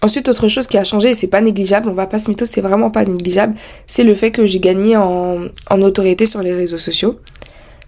Ensuite, 0.03 0.29
autre 0.29 0.49
chose 0.49 0.67
qui 0.67 0.79
a 0.79 0.85
changé, 0.85 1.11
et 1.11 1.15
c'est 1.15 1.27
pas 1.27 1.43
négligeable, 1.43 1.91
on 1.91 1.93
va 1.93 2.07
pas 2.07 2.19
se 2.19 2.31
mytho, 2.31 2.47
c'est 2.47 2.63
vraiment 2.63 2.91
pas 2.91 3.05
négligeable, 3.05 3.55
c'est 3.87 4.03
le 4.03 4.15
fait 4.15 4.31
que 4.31 4.47
j'ai 4.47 4.59
gagné 4.59 4.97
en, 4.97 5.41
en 5.69 5.83
autorité 5.83 6.25
sur 6.25 6.43
les 6.43 6.55
réseaux 6.55 6.79
sociaux. 6.79 7.21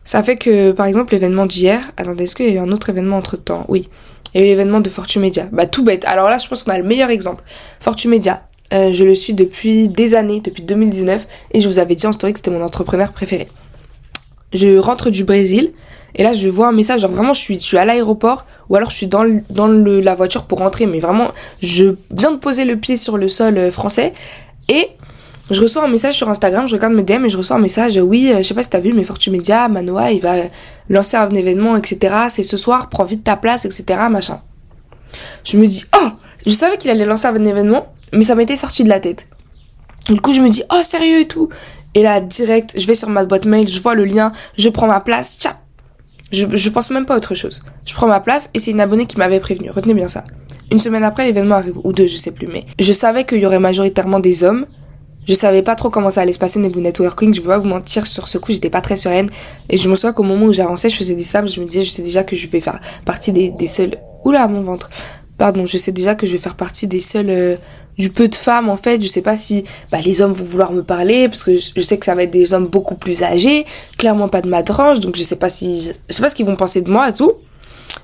Ça 0.05 0.23
fait 0.23 0.37
que, 0.37 0.73
par 0.73 0.87
exemple, 0.87 1.13
l'événement 1.13 1.47
d'hier, 1.47 1.93
attendez, 1.97 2.25
est-ce 2.25 2.35
qu'il 2.35 2.47
y 2.47 2.51
a 2.51 2.55
eu 2.55 2.59
un 2.59 2.73
autre 2.73 2.91
événement 2.91 3.17
entre 3.17 3.37
temps 3.37 3.65
Oui. 3.69 3.89
Il 4.35 4.41
y 4.41 4.45
a 4.45 4.47
eu 4.47 4.49
l'événement 4.49 4.81
de 4.81 4.89
Fortune 4.89 5.23
Media. 5.23 5.49
Bah, 5.53 5.67
tout 5.67 5.85
bête. 5.85 6.05
Alors 6.07 6.29
là, 6.29 6.39
je 6.39 6.49
pense 6.49 6.63
qu'on 6.63 6.73
a 6.73 6.79
le 6.79 6.85
meilleur 6.85 7.11
exemple. 7.11 7.45
Fortune 7.81 8.11
Media. 8.11 8.43
Euh, 8.73 8.93
je 8.93 9.05
le 9.05 9.15
suis 9.15 9.35
depuis 9.35 9.89
des 9.89 10.15
années, 10.15 10.41
depuis 10.41 10.63
2019, 10.63 11.27
et 11.53 11.61
je 11.61 11.69
vous 11.69 11.79
avais 11.79 11.95
dit 11.95 12.07
en 12.07 12.13
story 12.13 12.33
que 12.33 12.39
c'était 12.39 12.51
mon 12.51 12.63
entrepreneur 12.63 13.13
préféré. 13.13 13.49
Je 14.55 14.79
rentre 14.79 15.11
du 15.11 15.25
Brésil, 15.25 15.73
et 16.15 16.23
là, 16.23 16.33
je 16.33 16.49
vois 16.49 16.69
un 16.69 16.73
message, 16.73 17.01
genre 17.03 17.11
vraiment, 17.11 17.35
je 17.35 17.41
suis, 17.41 17.55
je 17.57 17.65
suis 17.65 17.79
à 17.79 17.85
l'aéroport, 17.85 18.47
ou 18.69 18.77
alors 18.77 18.91
je 18.91 18.97
suis 18.97 19.07
dans, 19.07 19.25
dans 19.51 19.67
la 19.67 20.15
voiture 20.15 20.45
pour 20.45 20.59
rentrer, 20.59 20.87
mais 20.87 21.01
vraiment, 21.01 21.33
je 21.63 21.97
viens 22.11 22.33
de 22.33 22.39
poser 22.39 22.65
le 22.65 22.77
pied 22.77 22.97
sur 22.97 23.19
le 23.19 23.29
sol 23.29 23.59
euh, 23.59 23.71
français, 23.71 24.15
et 24.69 24.89
je 25.51 25.61
reçois 25.61 25.85
un 25.85 25.89
message 25.89 26.17
sur 26.17 26.29
Instagram, 26.29 26.69
je 26.69 26.75
regarde 26.75 26.95
mes 26.95 27.03
DM 27.03 27.25
et 27.25 27.29
je 27.29 27.37
reçois 27.37 27.57
un 27.57 27.61
message, 27.61 27.99
oui, 27.99 28.31
euh, 28.33 28.39
je 28.39 28.43
sais 28.43 28.55
pas 28.55 28.63
si 28.63 28.71
t'as 28.71 28.79
vu, 28.79 28.93
mais 28.93 29.05
Fortune 29.05 29.33
Media, 29.33 29.69
Manoa, 29.69 30.13
il 30.13 30.21
va 30.21 30.35
lancer 30.89 31.17
un 31.17 31.31
événement, 31.35 31.77
etc. 31.77 32.15
C'est 32.29 32.43
ce 32.43 32.57
soir, 32.57 32.89
prends 32.89 33.05
vite 33.05 33.25
ta 33.25 33.37
place, 33.37 33.65
etc. 33.65 33.85
Machin. 34.11 34.41
Je 35.45 35.57
me 35.59 35.67
dis, 35.67 35.85
oh, 36.01 36.09
je 36.47 36.53
savais 36.53 36.77
qu'il 36.77 36.91
allait 36.91 37.05
lancer 37.05 37.27
un 37.27 37.45
événement, 37.45 37.93
mais 38.13 38.25
ça 38.25 38.35
m'était 38.35 38.57
sorti 38.57 38.85
de 38.85 38.89
la 38.89 39.01
tête. 39.01 39.27
Du 40.09 40.21
coup, 40.21 40.33
je 40.33 40.41
me 40.41 40.49
dis, 40.49 40.63
oh, 40.73 40.81
sérieux 40.83 41.21
et 41.21 41.29
tout. 41.29 41.49
Et 41.95 42.03
là, 42.03 42.21
direct, 42.21 42.75
je 42.79 42.87
vais 42.87 42.95
sur 42.95 43.09
ma 43.09 43.25
boîte 43.25 43.45
mail, 43.45 43.69
je 43.69 43.81
vois 43.81 43.95
le 43.95 44.05
lien, 44.05 44.33
je 44.57 44.69
prends 44.69 44.87
ma 44.87 45.01
place, 45.01 45.39
tcha. 45.39 45.59
Je, 46.31 46.47
je 46.51 46.71
pense 46.71 46.91
même 46.91 47.05
pas 47.05 47.15
à 47.15 47.17
autre 47.19 47.35
chose. 47.35 47.63
Je 47.85 47.93
prends 47.93 48.07
ma 48.07 48.21
place 48.21 48.49
et 48.55 48.59
c'est 48.59 48.71
une 48.71 48.81
abonnée 48.81 49.07
qui 49.07 49.19
m'avait 49.19 49.41
prévenu. 49.41 49.71
Retenez 49.71 49.93
bien 49.93 50.09
ça. 50.09 50.25
Une 50.71 50.79
semaine 50.79 51.05
après, 51.05 51.27
l'événement 51.27 51.57
arrive, 51.57 51.79
ou 51.85 51.93
deux, 51.93 52.07
je 52.07 52.17
sais 52.17 52.31
plus, 52.31 52.47
mais 52.47 52.65
je 52.79 52.93
savais 52.93 53.27
qu'il 53.27 53.39
y 53.39 53.45
aurait 53.45 53.59
majoritairement 53.59 54.21
des 54.21 54.43
hommes, 54.43 54.65
je 55.27 55.35
savais 55.35 55.63
pas 55.63 55.75
trop 55.75 55.91
comment 55.91 56.11
ça 56.11 56.23
allait 56.23 56.33
se 56.33 56.39
passer 56.39 56.59
niveau 56.59 56.81
networking, 56.81 57.33
je 57.33 57.41
peux 57.41 57.49
pas 57.49 57.59
vous 57.59 57.69
mentir, 57.69 58.07
sur 58.07 58.29
ce 58.29 58.39
coup 58.39 58.53
j'étais 58.53 58.71
pas 58.71 58.81
très 58.81 58.97
sereine. 58.97 59.29
Et 59.69 59.77
je 59.77 59.89
me 59.89 59.95
souviens 59.95 60.13
qu'au 60.13 60.25
moment 60.25 60.47
où 60.47 60.53
j'avançais, 60.53 60.91
je 60.91 60.97
faisais 60.97 61.15
des 61.15 61.23
sables, 61.23 61.49
je 61.49 61.61
me 61.61 61.67
disais, 61.67 61.85
je 61.85 61.91
sais 61.91 62.03
déjà 62.03 62.25
que 62.25 62.37
je 62.37 62.47
vais 62.49 62.61
faire 62.61 62.81
partie 63.05 63.33
des, 63.33 63.51
des 63.51 63.67
seuls... 63.67 63.97
Oula, 64.25 64.47
mon 64.49 64.61
ventre 64.61 64.89
Pardon, 65.39 65.67
je 65.67 65.77
sais 65.79 65.93
déjà 65.93 66.15
que 66.15 66.27
je 66.27 66.33
vais 66.33 66.39
faire 66.39 66.57
partie 66.57 66.87
des 66.87 67.01
seuls... 67.01 67.31
Euh, 67.31 67.57
du 67.99 68.11
peu 68.11 68.29
de 68.29 68.35
femmes 68.35 68.69
en 68.69 68.77
fait, 68.77 69.03
je 69.03 69.07
sais 69.07 69.23
pas 69.23 69.37
si 69.37 69.65
bah, 69.91 69.99
les 70.05 70.23
hommes 70.23 70.33
vont 70.33 70.45
vouloir 70.45 70.73
me 70.73 70.83
parler 70.83 71.29
parce 71.29 71.45
que 71.45 71.59
je, 71.59 71.81
sais 71.81 71.99
que 71.99 72.07
ça 72.07 72.15
va 72.15 72.23
être 72.23 72.31
des 72.31 72.55
hommes 72.55 72.67
beaucoup 72.67 72.95
plus 72.95 73.23
âgés, 73.23 73.67
clairement 73.99 74.29
pas 74.29 74.41
de 74.41 74.49
ma 74.49 74.63
tranche, 74.63 75.01
donc 75.01 75.17
je 75.17 75.23
sais 75.23 75.37
pas 75.37 75.49
si 75.49 75.93
je 76.09 76.15
sais 76.15 76.23
pas 76.23 76.29
ce 76.29 76.35
qu'ils 76.35 76.47
vont 76.47 76.57
penser 76.57 76.81
de 76.81 76.91
moi 76.91 77.09
et 77.09 77.13
tout. 77.13 77.33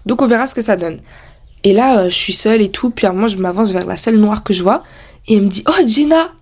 Donc 0.04 0.20
on 0.22 0.26
verra 0.26 0.46
ce 0.46 0.54
que 0.54 0.60
ça 0.60 0.76
donne. 0.76 1.00
Et 1.64 1.72
là, 1.72 2.00
euh, 2.00 2.10
je 2.10 2.14
suis 2.14 2.32
seule 2.32 2.60
et 2.60 2.70
tout, 2.70 2.90
puis 2.90 3.06
à 3.06 3.10
un 3.10 3.12
moment 3.12 3.28
je 3.28 3.38
m'avance 3.38 3.72
vers 3.72 3.86
la 3.86 3.96
seule 3.96 4.18
noire 4.18 4.44
que 4.44 4.52
je 4.52 4.62
vois 4.62 4.82
et 5.26 5.36
elle 5.36 5.44
me 5.44 5.48
dit 5.48 5.64
"Oh 5.66 5.86
Jenna, 5.86 6.32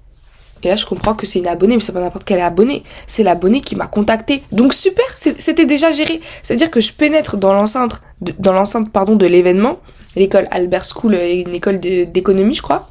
et 0.62 0.68
là, 0.68 0.76
je 0.76 0.86
comprends 0.86 1.14
que 1.14 1.26
c'est 1.26 1.38
une 1.38 1.46
abonnée, 1.46 1.76
mais 1.76 1.82
c'est 1.82 1.92
pas 1.92 2.00
n'importe 2.00 2.24
quelle 2.24 2.40
abonnée. 2.40 2.82
C'est 3.06 3.22
l'abonnée 3.22 3.60
qui 3.60 3.76
m'a 3.76 3.86
contacté. 3.86 4.42
Donc 4.52 4.72
super, 4.72 5.04
c'était 5.14 5.66
déjà 5.66 5.90
géré. 5.90 6.20
C'est-à-dire 6.42 6.70
que 6.70 6.80
je 6.80 6.92
pénètre 6.92 7.36
dans 7.36 7.52
l'enceinte, 7.52 8.00
dans 8.38 8.52
l'enceinte, 8.52 8.90
pardon, 8.90 9.16
de 9.16 9.26
l'événement. 9.26 9.78
L'école 10.16 10.48
Albert 10.50 10.86
School, 10.86 11.14
euh, 11.14 11.42
une 11.46 11.54
école 11.54 11.78
d'économie, 11.78 12.54
je 12.54 12.62
crois. 12.62 12.88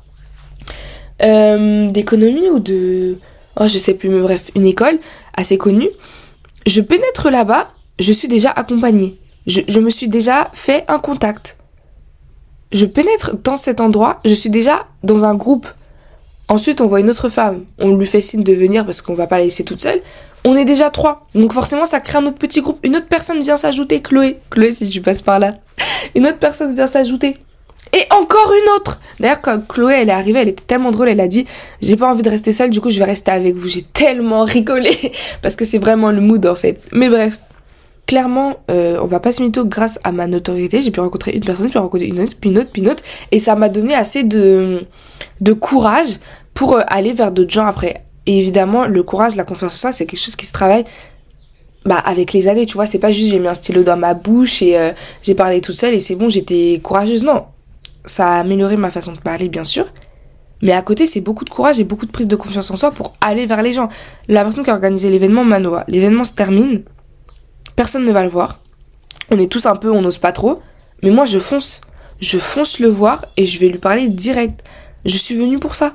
Euh, 1.24 1.90
d'économie 1.90 2.50
ou 2.50 2.60
de, 2.60 3.18
oh, 3.60 3.68
je 3.68 3.78
sais 3.80 3.96
plus, 3.96 4.10
mais 4.10 4.22
bref, 4.22 4.52
une 4.56 4.66
école 4.66 5.00
assez 5.34 5.58
connue. 5.58 5.90
Je 6.68 6.82
pénètre 6.82 7.32
là-bas, 7.32 7.70
je 8.00 8.12
suis 8.12 8.28
déjà 8.28 8.52
accompagnée. 8.52 9.20
Je, 9.48 9.62
je 9.68 9.80
me 9.80 9.90
suis 9.90 10.08
déjà 10.08 10.52
fait 10.54 10.86
un 10.88 11.00
contact. 11.00 11.58
Je 12.72 12.86
pénètre 12.86 13.38
dans 13.44 13.58
cet 13.58 13.82
endroit, 13.82 14.20
je 14.24 14.34
suis 14.34 14.50
déjà 14.50 14.88
dans 15.04 15.26
un 15.26 15.34
groupe 15.34 15.68
Ensuite, 16.48 16.82
on 16.82 16.88
voit 16.88 17.00
une 17.00 17.10
autre 17.10 17.30
femme. 17.30 17.64
On 17.80 17.96
lui 17.96 18.06
fait 18.06 18.22
signe 18.22 18.44
de 18.44 18.54
venir 18.54 18.86
parce 18.86 19.02
qu'on 19.02 19.16
va 19.16 19.28
pas 19.28 19.38
la 19.38 19.46
laisser 19.46 19.64
toute 19.64 19.82
seule. 19.82 20.02
On 20.44 20.56
est 20.56 20.66
déjà 20.66 20.92
trois. 20.92 21.28
Donc 21.34 21.54
forcément, 21.54 21.86
ça 21.86 22.00
crée 22.00 22.20
un 22.20 22.26
autre 22.28 22.38
petit 22.38 22.62
groupe. 22.62 22.80
Une 22.84 22.96
autre 22.96 23.08
personne 23.08 23.42
vient 23.42 23.58
s'ajouter. 23.58 24.02
Chloé. 24.02 24.38
Chloé, 24.52 24.72
si 24.72 24.88
tu 24.90 25.02
passes 25.02 25.24
par 25.24 25.40
là. 25.40 25.54
Une 26.16 26.28
autre 26.28 26.38
personne 26.40 26.76
vient 26.76 26.88
s'ajouter. 26.88 27.38
Et 27.94 28.04
encore 28.14 28.52
une 28.52 28.70
autre. 28.76 29.00
D'ailleurs, 29.22 29.42
quand 29.42 29.66
Chloé, 29.68 29.94
elle 30.02 30.10
est 30.10 30.14
arrivée, 30.14 30.40
elle 30.42 30.50
était 30.50 30.64
tellement 30.66 30.92
drôle. 30.92 31.08
Elle 31.08 31.22
a 31.22 31.28
dit, 31.28 31.46
j'ai 31.82 31.96
pas 31.96 32.12
envie 32.12 32.24
de 32.24 32.30
rester 32.30 32.52
seule. 32.52 32.70
Du 32.70 32.82
coup, 32.82 32.90
je 32.90 33.00
vais 33.00 33.06
rester 33.06 33.32
avec 33.32 33.56
vous. 33.56 33.68
J'ai 33.70 33.84
tellement 33.84 34.44
rigolé. 34.44 35.14
parce 35.42 35.56
que 35.56 35.64
c'est 35.64 35.78
vraiment 35.78 36.12
le 36.12 36.20
mood, 36.20 36.46
en 36.46 36.56
fait. 36.56 36.82
Mais 36.92 37.08
bref. 37.10 37.40
Clairement, 38.08 38.58
euh, 38.70 39.00
on 39.02 39.06
va 39.06 39.20
pas 39.20 39.32
se 39.32 39.42
mytho 39.42 39.66
grâce 39.66 40.00
à 40.04 40.12
ma 40.12 40.28
notoriété. 40.28 40.82
J'ai 40.82 40.92
pu 40.92 41.00
rencontrer 41.00 41.32
une 41.32 41.44
personne, 41.44 41.70
puis 41.70 41.80
rencontrer 41.80 42.08
une 42.08 42.20
autre, 42.20 42.34
puis 42.40 42.52
une 42.52 42.60
autre, 42.60 42.70
puis 42.72 42.82
une 42.82 42.90
autre. 42.90 43.04
Et 43.32 43.40
ça 43.40 43.56
m'a 43.56 43.70
donné 43.70 43.96
assez 43.96 44.24
de, 44.24 44.86
de 45.42 45.54
courage 45.54 46.20
pour 46.54 46.74
euh, 46.74 46.82
aller 46.88 47.14
vers 47.14 47.32
d'autres 47.32 47.52
gens 47.52 47.66
après. 47.66 48.06
Et 48.28 48.38
évidemment, 48.40 48.86
le 48.86 49.04
courage, 49.04 49.36
la 49.36 49.44
confiance 49.44 49.74
en 49.74 49.78
soi, 49.78 49.92
c'est 49.92 50.06
quelque 50.06 50.20
chose 50.20 50.36
qui 50.36 50.46
se 50.46 50.54
travaille 50.54 50.86
bah 51.86 52.02
avec 52.04 52.34
les 52.34 52.48
années, 52.48 52.66
tu 52.66 52.74
vois, 52.74 52.88
c'est 52.88 52.98
pas 52.98 53.12
juste 53.12 53.30
j'ai 53.30 53.38
mis 53.38 53.48
un 53.48 53.54
stylo 53.54 53.84
dans 53.84 53.96
ma 53.96 54.16
bouche 54.16 54.64
et 54.64 54.76
euh, 54.76 54.92
j'ai 55.22 55.36
parlé 55.36 55.62
toute 55.62 55.76
seule 55.76 55.94
et 55.94 56.00
c'est 56.00 56.16
bon, 56.16 56.30
j'étais 56.30 56.80
courageuse. 56.82 57.24
Non, 57.24 57.46
ça 58.06 58.34
a 58.34 58.40
amélioré 58.40 58.76
ma 58.76 58.90
façon 58.90 59.14
de 59.14 59.20
parler, 59.20 59.50
bien 59.50 59.64
sûr. 59.64 59.86
Mais 60.62 60.72
à 60.72 60.82
côté, 60.82 61.06
c'est 61.06 61.22
beaucoup 61.22 61.46
de 61.46 61.50
courage 61.50 61.80
et 61.80 61.84
beaucoup 61.84 62.08
de 62.08 62.12
prise 62.12 62.28
de 62.28 62.36
confiance 62.36 62.72
en 62.72 62.76
soi 62.76 62.90
pour 62.90 63.14
aller 63.22 63.46
vers 63.46 63.62
les 63.62 63.74
gens. 63.74 63.90
La 64.28 64.44
personne 64.44 64.64
qui 64.64 64.72
a 64.72 64.74
organisé 64.74 65.12
l'événement, 65.12 65.44
Manoa, 65.44 65.84
l'événement 65.88 66.24
se 66.24 66.34
termine, 66.34 66.82
personne 67.76 68.06
ne 68.06 68.12
va 68.12 68.24
le 68.24 68.30
voir. 68.30 68.60
On 69.32 69.40
est 69.40 69.52
tous 69.52 69.66
un 69.66 69.76
peu, 69.76 69.92
on 69.92 70.02
n'ose 70.02 70.18
pas 70.18 70.32
trop. 70.32 70.62
Mais 71.04 71.12
moi, 71.12 71.26
je 71.26 71.40
fonce. 71.40 71.82
Je 72.20 72.38
fonce 72.38 72.80
le 72.80 72.88
voir 72.88 73.26
et 73.38 73.46
je 73.46 73.60
vais 73.60 73.68
lui 73.68 73.80
parler 73.80 74.10
direct. 74.10 74.64
Je 75.06 75.18
suis 75.18 75.36
venue 75.36 75.60
pour 75.60 75.76
ça 75.76 75.94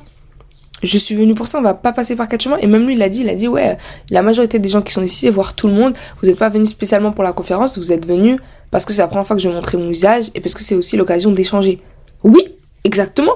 je 0.82 0.98
suis 0.98 1.14
venu 1.14 1.34
pour 1.34 1.46
ça, 1.46 1.58
on 1.58 1.62
va 1.62 1.74
pas 1.74 1.92
passer 1.92 2.16
par 2.16 2.28
quatre 2.28 2.42
chemins. 2.42 2.58
Et 2.58 2.66
même 2.66 2.86
lui, 2.86 2.94
il 2.94 3.02
a 3.02 3.08
dit, 3.08 3.20
il 3.20 3.28
a 3.28 3.34
dit, 3.34 3.48
ouais, 3.48 3.76
la 4.10 4.22
majorité 4.22 4.58
des 4.58 4.68
gens 4.68 4.82
qui 4.82 4.92
sont 4.92 5.02
ici, 5.02 5.28
voir 5.28 5.54
tout 5.54 5.66
le 5.66 5.74
monde, 5.74 5.94
vous 6.20 6.28
n'êtes 6.28 6.38
pas 6.38 6.48
venu 6.48 6.66
spécialement 6.66 7.12
pour 7.12 7.24
la 7.24 7.32
conférence, 7.32 7.78
vous 7.78 7.92
êtes 7.92 8.06
venu 8.06 8.38
parce 8.70 8.84
que 8.84 8.92
c'est 8.92 9.02
la 9.02 9.08
première 9.08 9.26
fois 9.26 9.36
que 9.36 9.42
je 9.42 9.48
vais 9.48 9.54
montrer 9.54 9.76
mon 9.78 9.88
visage 9.88 10.26
et 10.34 10.40
parce 10.40 10.54
que 10.54 10.62
c'est 10.62 10.74
aussi 10.74 10.96
l'occasion 10.96 11.32
d'échanger. 11.32 11.80
Oui, 12.22 12.54
exactement. 12.84 13.34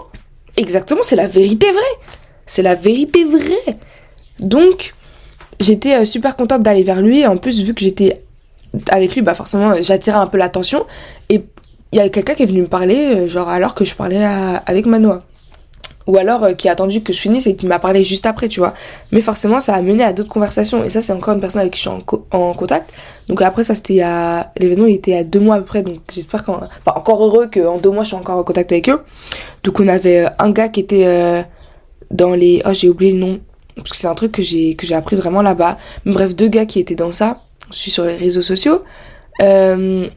Exactement, 0.57 1.01
c'est 1.03 1.17
la 1.17 1.27
vérité 1.27 1.71
vraie. 1.71 2.17
C'est 2.47 2.63
la 2.63 2.75
vérité 2.75 3.25
vraie. 3.25 3.79
Donc, 4.39 4.95
j'étais 5.59 5.97
euh, 5.97 6.05
super 6.05 6.37
contente 6.37 6.63
d'aller 6.63 6.85
vers 6.85 7.03
lui. 7.03 7.21
Et 7.21 7.27
en 7.27 7.37
plus, 7.37 7.63
vu 7.63 7.75
que 7.75 7.81
j'étais 7.81 8.23
avec 8.89 9.15
lui, 9.15 9.23
bah 9.23 9.35
forcément, 9.35 9.75
j'attirais 9.81 10.19
un 10.19 10.27
peu 10.27 10.39
l'attention. 10.39 10.85
Et 11.29 11.45
il 11.93 11.99
y 11.99 12.01
a 12.01 12.09
quelqu'un 12.09 12.35
qui 12.35 12.43
est 12.43 12.47
venu 12.47 12.63
me 12.63 12.67
parler, 12.67 13.15
euh, 13.15 13.29
genre 13.29 13.49
alors 13.49 13.75
que 13.75 13.85
je 13.85 13.95
parlais 13.95 14.23
avec 14.25 14.87
Manoa. 14.87 15.23
Ou 16.07 16.19
alors 16.19 16.45
euh, 16.45 16.53
qui 16.53 16.69
a 16.69 16.73
attendu 16.73 17.03
que 17.03 17.15
je 17.15 17.19
finisse 17.19 17.47
et 17.47 17.57
qui 17.57 17.67
m'a 17.67 17.79
parlé 17.79 18.05
juste 18.05 18.27
après, 18.27 18.49
tu 18.49 18.61
vois. 18.61 18.75
Mais 19.11 19.21
forcément, 19.21 19.61
ça 19.61 19.75
a 19.75 19.81
mené 19.81 20.03
à 20.03 20.13
d'autres 20.13 20.29
conversations. 20.29 20.85
Et 20.85 20.91
ça, 20.91 21.01
c'est 21.01 21.13
encore 21.13 21.35
une 21.35 21.41
personne 21.41 21.63
avec 21.63 21.73
qui 21.73 21.79
je 21.79 21.89
suis 21.89 22.25
en, 22.31 22.53
contact. 22.53 22.93
Donc 23.29 23.41
après, 23.41 23.65
ça, 23.65 23.75
c'était 23.75 24.03
à... 24.03 24.53
L'événement, 24.59 24.87
il 24.87 24.97
était 24.97 25.17
à 25.17 25.25
deux 25.25 25.41
mois 25.41 25.57
à 25.57 25.59
peu 25.59 25.65
près. 25.65 25.83
Donc 25.83 26.01
j'espère 26.13 26.45
qu'en... 26.45 26.57
Enfin, 26.57 26.93
encore 26.97 27.25
heureux 27.25 27.49
qu'en 27.53 27.79
deux 27.79 27.91
mois, 27.91 28.05
je 28.05 28.09
suis 28.09 28.17
encore 28.17 28.39
en 28.39 28.45
contact 28.45 28.73
avec 28.73 28.89
eux. 28.91 29.01
Donc 29.63 29.81
on 29.81 29.89
avait 29.89 30.27
un 30.39 30.51
gars 30.51 30.69
qui 30.69 30.81
était 30.81 31.47
dans 32.11 32.35
les... 32.35 32.61
Oh, 32.67 32.73
j'ai 32.73 32.91
oublié 32.91 33.13
le 33.13 33.19
nom 33.19 33.41
parce 33.77 33.91
que 33.91 33.97
c'est 33.97 34.07
un 34.07 34.15
truc 34.15 34.33
que 34.33 34.43
j'ai 34.43 34.77
que 34.77 34.87
j'ai 34.87 34.95
appris 34.95 35.17
vraiment 35.17 35.43
là-bas. 35.43 35.79
Bref, 36.07 36.35
deux 36.37 36.49
gars 36.49 36.67
qui 36.67 36.79
étaient 36.79 36.95
dans 36.95 37.13
ça. 37.13 37.44
Je 37.71 37.77
suis 37.77 37.91
sur 37.91 38.05
les 38.05 38.17
réseaux 38.17 38.43
sociaux. 38.43 38.85
Euh, 39.43 40.09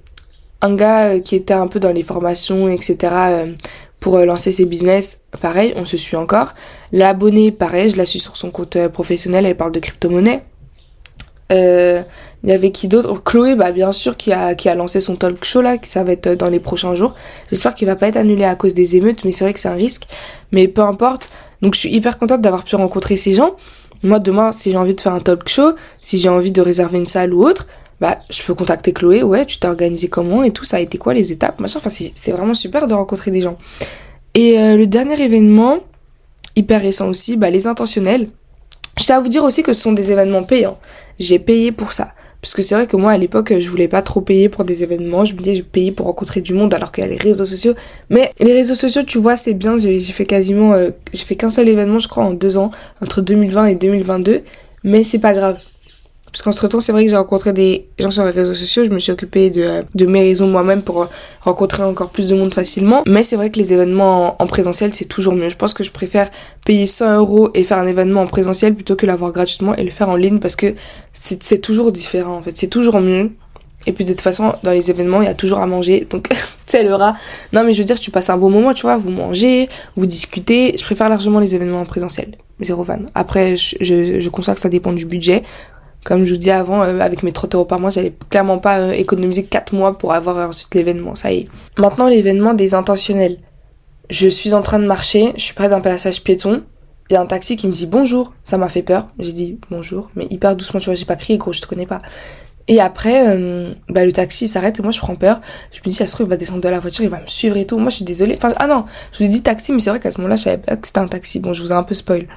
un 0.62 0.76
gars 0.76 1.08
euh, 1.08 1.20
qui 1.20 1.36
était 1.36 1.54
un 1.54 1.68
peu 1.68 1.80
dans 1.80 1.92
les 1.92 2.04
formations, 2.04 2.68
etc. 2.68 2.98
Euh, 3.04 3.54
pour 4.00 4.18
lancer 4.20 4.52
ses 4.52 4.66
business, 4.66 5.26
pareil, 5.42 5.74
on 5.76 5.86
se 5.86 5.98
suit 5.98 6.18
encore. 6.18 6.54
L'abonné, 6.92 7.52
pareil, 7.52 7.90
je 7.90 7.98
la 7.98 8.06
suis 8.06 8.20
sur 8.20 8.38
son 8.38 8.52
compte 8.52 8.88
professionnel, 8.90 9.46
elle 9.46 9.58
parle 9.58 9.72
de 9.72 9.80
crypto-monnaie. 9.80 10.42
Il 11.50 12.50
y 12.50 12.52
avait 12.52 12.72
qui 12.72 12.88
d'autre? 12.88 13.24
Chloé, 13.24 13.56
bah 13.56 13.72
bien 13.72 13.92
sûr, 13.92 14.16
qui 14.16 14.32
a 14.32 14.54
qui 14.54 14.70
a 14.70 14.76
lancé 14.76 15.02
son 15.02 15.16
talk 15.16 15.44
show 15.44 15.62
là, 15.62 15.78
qui 15.80 15.90
ça 15.90 16.04
va 16.04 16.12
être 16.12 16.30
dans 16.30 16.50
les 16.50 16.60
prochains 16.60 16.94
jours. 16.94 17.16
J'espère 17.50 17.74
qu'il 17.74 17.88
va 17.88 17.96
pas 17.96 18.08
être 18.08 18.18
annulé 18.18 18.44
à 18.44 18.56
cause 18.56 18.76
des 18.76 18.96
émeutes, 18.96 19.26
mais 19.26 19.32
c'est 19.32 19.44
vrai 19.44 19.54
que 19.54 19.60
c'est 19.60 19.70
un 19.70 19.74
risque. 19.74 20.04
Mais 20.52 20.68
peu 20.68 20.82
importe. 20.82 21.30
Donc 21.64 21.74
je 21.74 21.80
suis 21.80 21.90
hyper 21.90 22.20
contente 22.20 22.42
d'avoir 22.42 22.64
pu 22.64 22.76
rencontrer 22.76 23.18
ces 23.18 23.34
gens. 23.34 23.56
Moi 24.04 24.20
demain, 24.20 24.52
si 24.52 24.72
j'ai 24.72 24.78
envie 24.78 24.96
de 24.96 25.02
faire 25.02 25.14
un 25.14 25.20
talk 25.20 25.48
show, 25.48 25.74
si 26.02 26.18
j'ai 26.18 26.30
envie 26.30 26.52
de 26.52 26.62
réserver 26.62 26.98
une 26.98 27.06
salle 27.06 27.34
ou 27.34 27.44
autre, 27.46 27.68
bah 28.00 28.20
je 28.30 28.44
peux 28.44 28.54
contacter 28.54 28.94
Chloé. 28.94 29.24
Ouais, 29.24 29.46
tu 29.46 29.60
t'es 29.60 29.68
organisé 29.68 30.08
comment 30.08 30.44
et 30.44 30.52
tout, 30.52 30.66
ça 30.66 30.78
a 30.78 30.80
été 30.80 30.98
quoi 30.98 31.14
les 31.14 31.32
étapes, 31.32 31.60
machin. 31.60 31.80
Enfin 31.80 31.90
c'est 31.90 32.32
vraiment 32.32 32.54
super 32.54 32.88
de 32.88 32.94
rencontrer 32.94 33.32
des 33.32 33.42
gens. 33.42 33.58
Et 34.34 34.60
euh, 34.60 34.78
le 34.78 34.88
dernier 34.88 35.20
événement, 35.22 35.80
hyper 36.56 36.82
récent 36.82 37.08
aussi, 37.08 37.38
bah 37.38 37.50
les 37.50 37.68
intentionnels. 37.68 38.28
Je 39.00 39.04
tiens 39.04 39.18
à 39.18 39.20
vous 39.20 39.30
dire 39.30 39.44
aussi 39.44 39.64
que 39.64 39.74
ce 39.74 39.82
sont 39.82 39.94
des 39.94 40.12
événements 40.12 40.44
payants. 40.44 40.78
J'ai 41.20 41.40
payé 41.40 41.72
pour 41.72 41.94
ça. 41.94 42.14
Parce 42.42 42.54
que 42.54 42.62
c'est 42.62 42.76
vrai 42.76 42.88
que 42.88 42.96
moi, 42.96 43.12
à 43.12 43.18
l'époque, 43.18 43.54
je 43.60 43.70
voulais 43.70 43.88
pas 43.88 44.02
trop 44.02 44.22
payer 44.22 44.48
pour 44.48 44.64
des 44.64 44.84
événements. 44.84 45.26
Je 45.26 45.34
me 45.34 45.40
disais, 45.40 45.56
je 45.58 45.64
payer 45.64 45.92
pour 45.92 46.06
rencontrer 46.06 46.42
du 46.42 46.54
monde 46.54 46.74
alors 46.74 46.92
qu'il 46.92 47.04
y 47.04 47.08
a 47.08 47.10
les 47.10 47.18
réseaux 47.18 47.46
sociaux. 47.46 47.74
Mais 48.10 48.32
les 48.40 48.54
réseaux 48.54 48.76
sociaux, 48.76 49.04
tu 49.04 49.18
vois, 49.18 49.36
c'est 49.36 49.54
bien. 49.54 49.78
J'ai 49.78 50.00
fait 50.00 50.26
quasiment, 50.26 50.74
euh, 50.74 50.92
j'ai 51.14 51.24
fait 51.24 51.36
qu'un 51.36 51.50
seul 51.50 51.68
événement, 51.68 52.00
je 52.00 52.08
crois, 52.08 52.24
en 52.24 52.34
deux 52.34 52.58
ans, 52.58 52.72
entre 53.02 53.22
2020 53.22 53.66
et 53.66 53.76
2022. 53.76 54.44
Mais 54.84 55.04
c'est 55.04 55.20
pas 55.20 55.34
grave. 55.34 55.58
Parce 56.38 56.56
qu'entre 56.56 56.68
temps, 56.68 56.80
c'est 56.80 56.92
vrai 56.92 57.04
que 57.04 57.10
j'ai 57.10 57.18
rencontré 57.18 57.52
des 57.52 57.88
gens 57.98 58.12
sur 58.12 58.24
les 58.24 58.30
réseaux 58.30 58.54
sociaux, 58.54 58.84
je 58.84 58.92
me 58.92 59.00
suis 59.00 59.12
occupée 59.12 59.50
de, 59.50 59.84
de 59.96 60.06
mes 60.06 60.22
réseaux 60.22 60.46
moi-même 60.46 60.84
pour 60.84 61.08
rencontrer 61.42 61.82
encore 61.82 62.12
plus 62.12 62.30
de 62.30 62.36
monde 62.36 62.54
facilement. 62.54 63.02
Mais 63.08 63.24
c'est 63.24 63.38
vrai 63.38 63.50
que 63.50 63.58
les 63.58 63.74
événements 63.74 64.40
en, 64.40 64.46
présentiel, 64.46 64.94
c'est 64.94 65.06
toujours 65.06 65.34
mieux. 65.34 65.50
Je 65.50 65.56
pense 65.56 65.74
que 65.74 65.84
je 65.84 65.90
préfère 65.90 66.30
payer 66.64 66.86
100 66.86 67.18
euros 67.18 67.50
et 67.56 67.64
faire 67.64 67.80
un 67.80 67.88
événement 67.88 68.22
en 68.22 68.28
présentiel 68.28 68.76
plutôt 68.76 68.96
que 68.96 69.08
l'avoir 69.08 69.32
gratuitement 69.32 69.74
et 69.74 69.84
le 69.84 69.90
faire 69.90 70.10
en 70.10 70.16
ligne 70.16 70.38
parce 70.38 70.56
que 70.56 70.76
c'est 71.12 71.58
toujours 71.58 71.92
différent 71.92 72.38
en 72.38 72.44
fait. 72.44 72.56
C'est 72.56 72.68
toujours 72.68 73.00
mieux. 73.00 73.32
Et 73.88 73.92
puis 73.92 74.06
de 74.06 74.12
toute 74.12 74.22
façon, 74.22 74.54
dans 74.62 74.72
les 74.72 74.92
événements, 74.92 75.24
il 75.24 75.26
y 75.26 75.32
a 75.32 75.34
toujours 75.34 75.58
à 75.58 75.66
manger. 75.66 76.06
Donc, 76.08 76.30
tu 76.68 76.84
le 76.84 76.94
rat. 76.94 77.16
Non, 77.52 77.64
mais 77.64 77.74
je 77.74 77.80
veux 77.80 77.86
dire, 77.86 77.98
tu 77.98 78.12
passes 78.12 78.30
un 78.30 78.38
bon 78.38 78.52
moment, 78.52 78.76
tu 78.76 78.84
vois, 78.84 78.98
vous 78.98 79.10
mangez, 79.10 79.70
vous 79.96 80.06
discutez. 80.06 80.76
Je 80.78 80.84
préfère 80.84 81.10
largement 81.10 81.40
les 81.40 81.56
événements 81.56 81.82
en 81.82 81.86
présentiel. 81.86 82.36
Zéro 82.60 82.84
van. 82.84 83.00
Après, 83.14 83.56
je, 83.56 83.76
je, 83.82 84.20
je 84.20 84.30
que 84.30 84.44
ça 84.44 84.70
dépend 84.70 84.92
du 84.92 85.06
budget. 85.06 85.44
Comme 86.08 86.24
je 86.24 86.34
vous 86.34 86.40
dis 86.40 86.52
avant, 86.52 86.84
euh, 86.84 87.02
avec 87.02 87.22
mes 87.22 87.34
30 87.34 87.56
euros 87.56 87.66
par 87.66 87.82
mois, 87.82 87.90
j'allais 87.90 88.14
clairement 88.30 88.60
pas 88.60 88.80
euh, 88.80 88.92
économiser 88.92 89.44
4 89.44 89.74
mois 89.74 89.98
pour 89.98 90.14
avoir 90.14 90.38
ensuite 90.38 90.74
l'événement. 90.74 91.16
Ça 91.16 91.34
y 91.34 91.40
est. 91.40 91.48
Maintenant, 91.78 92.08
l'événement 92.08 92.54
des 92.54 92.76
intentionnels. 92.76 93.40
Je 94.10 94.30
suis 94.30 94.54
en 94.54 94.62
train 94.62 94.80
de 94.80 94.86
marcher, 94.86 95.34
je 95.36 95.42
suis 95.42 95.54
près 95.54 95.68
d'un 95.68 95.82
passage 95.82 96.24
piéton. 96.24 96.64
Il 97.10 97.16
y 97.16 97.18
a 97.18 97.22
un 97.22 97.26
taxi 97.26 97.58
qui 97.58 97.68
me 97.68 97.74
dit 97.74 97.88
bonjour. 97.88 98.32
Ça 98.46 98.58
m'a 98.58 98.70
fait 98.70 98.84
peur. 98.84 99.10
J'ai 99.20 99.34
dit 99.34 99.60
bonjour, 99.70 100.10
mais 100.16 100.28
hyper 100.30 100.56
doucement, 100.56 100.80
tu 100.80 100.86
vois, 100.86 100.96
j'ai 100.96 101.04
pas 101.04 101.18
crié, 101.18 101.38
gros, 101.38 101.52
je 101.52 101.60
te 101.60 101.68
connais 101.68 101.86
pas. 101.86 101.98
Et 102.70 102.80
après, 102.80 103.28
euh, 103.28 103.74
bah, 103.90 104.06
le 104.06 104.14
taxi 104.14 104.48
s'arrête 104.48 104.80
et 104.80 104.84
moi 104.84 104.94
je 104.94 105.00
prends 105.00 105.18
peur. 105.18 105.42
Je 105.74 105.80
me 105.80 105.90
dis, 105.90 105.94
ça 105.94 106.08
se 106.08 106.14
trouve, 106.14 106.28
il 106.28 106.30
va 106.30 106.38
descendre 106.38 106.62
de 106.62 106.70
la 106.70 106.80
voiture, 106.80 107.04
il 107.04 107.10
va 107.10 107.20
me 107.20 107.28
suivre 107.28 107.58
et 107.58 107.68
tout. 107.68 107.80
Moi 107.80 107.90
je 107.90 107.98
suis 107.98 108.06
désolée. 108.06 108.36
Enfin, 108.38 108.54
ah 108.56 108.68
non, 108.68 108.86
je 109.12 109.18
vous 109.18 109.26
ai 109.26 109.28
dit 109.28 109.44
taxi, 109.44 109.74
mais 109.74 109.80
c'est 109.80 109.90
vrai 109.90 110.00
qu'à 110.00 110.12
ce 110.12 110.20
moment-là, 110.20 110.38
je 110.38 110.44
savais 110.44 110.58
pas 110.58 110.78
que 110.78 110.88
c'était 110.88 111.00
un 111.00 111.10
taxi. 111.10 111.42
Bon, 111.42 111.52
je 111.52 111.62
vous 111.62 111.74
ai 111.74 111.76
un 111.76 111.84
peu 111.84 111.94
spoil. 111.94 112.28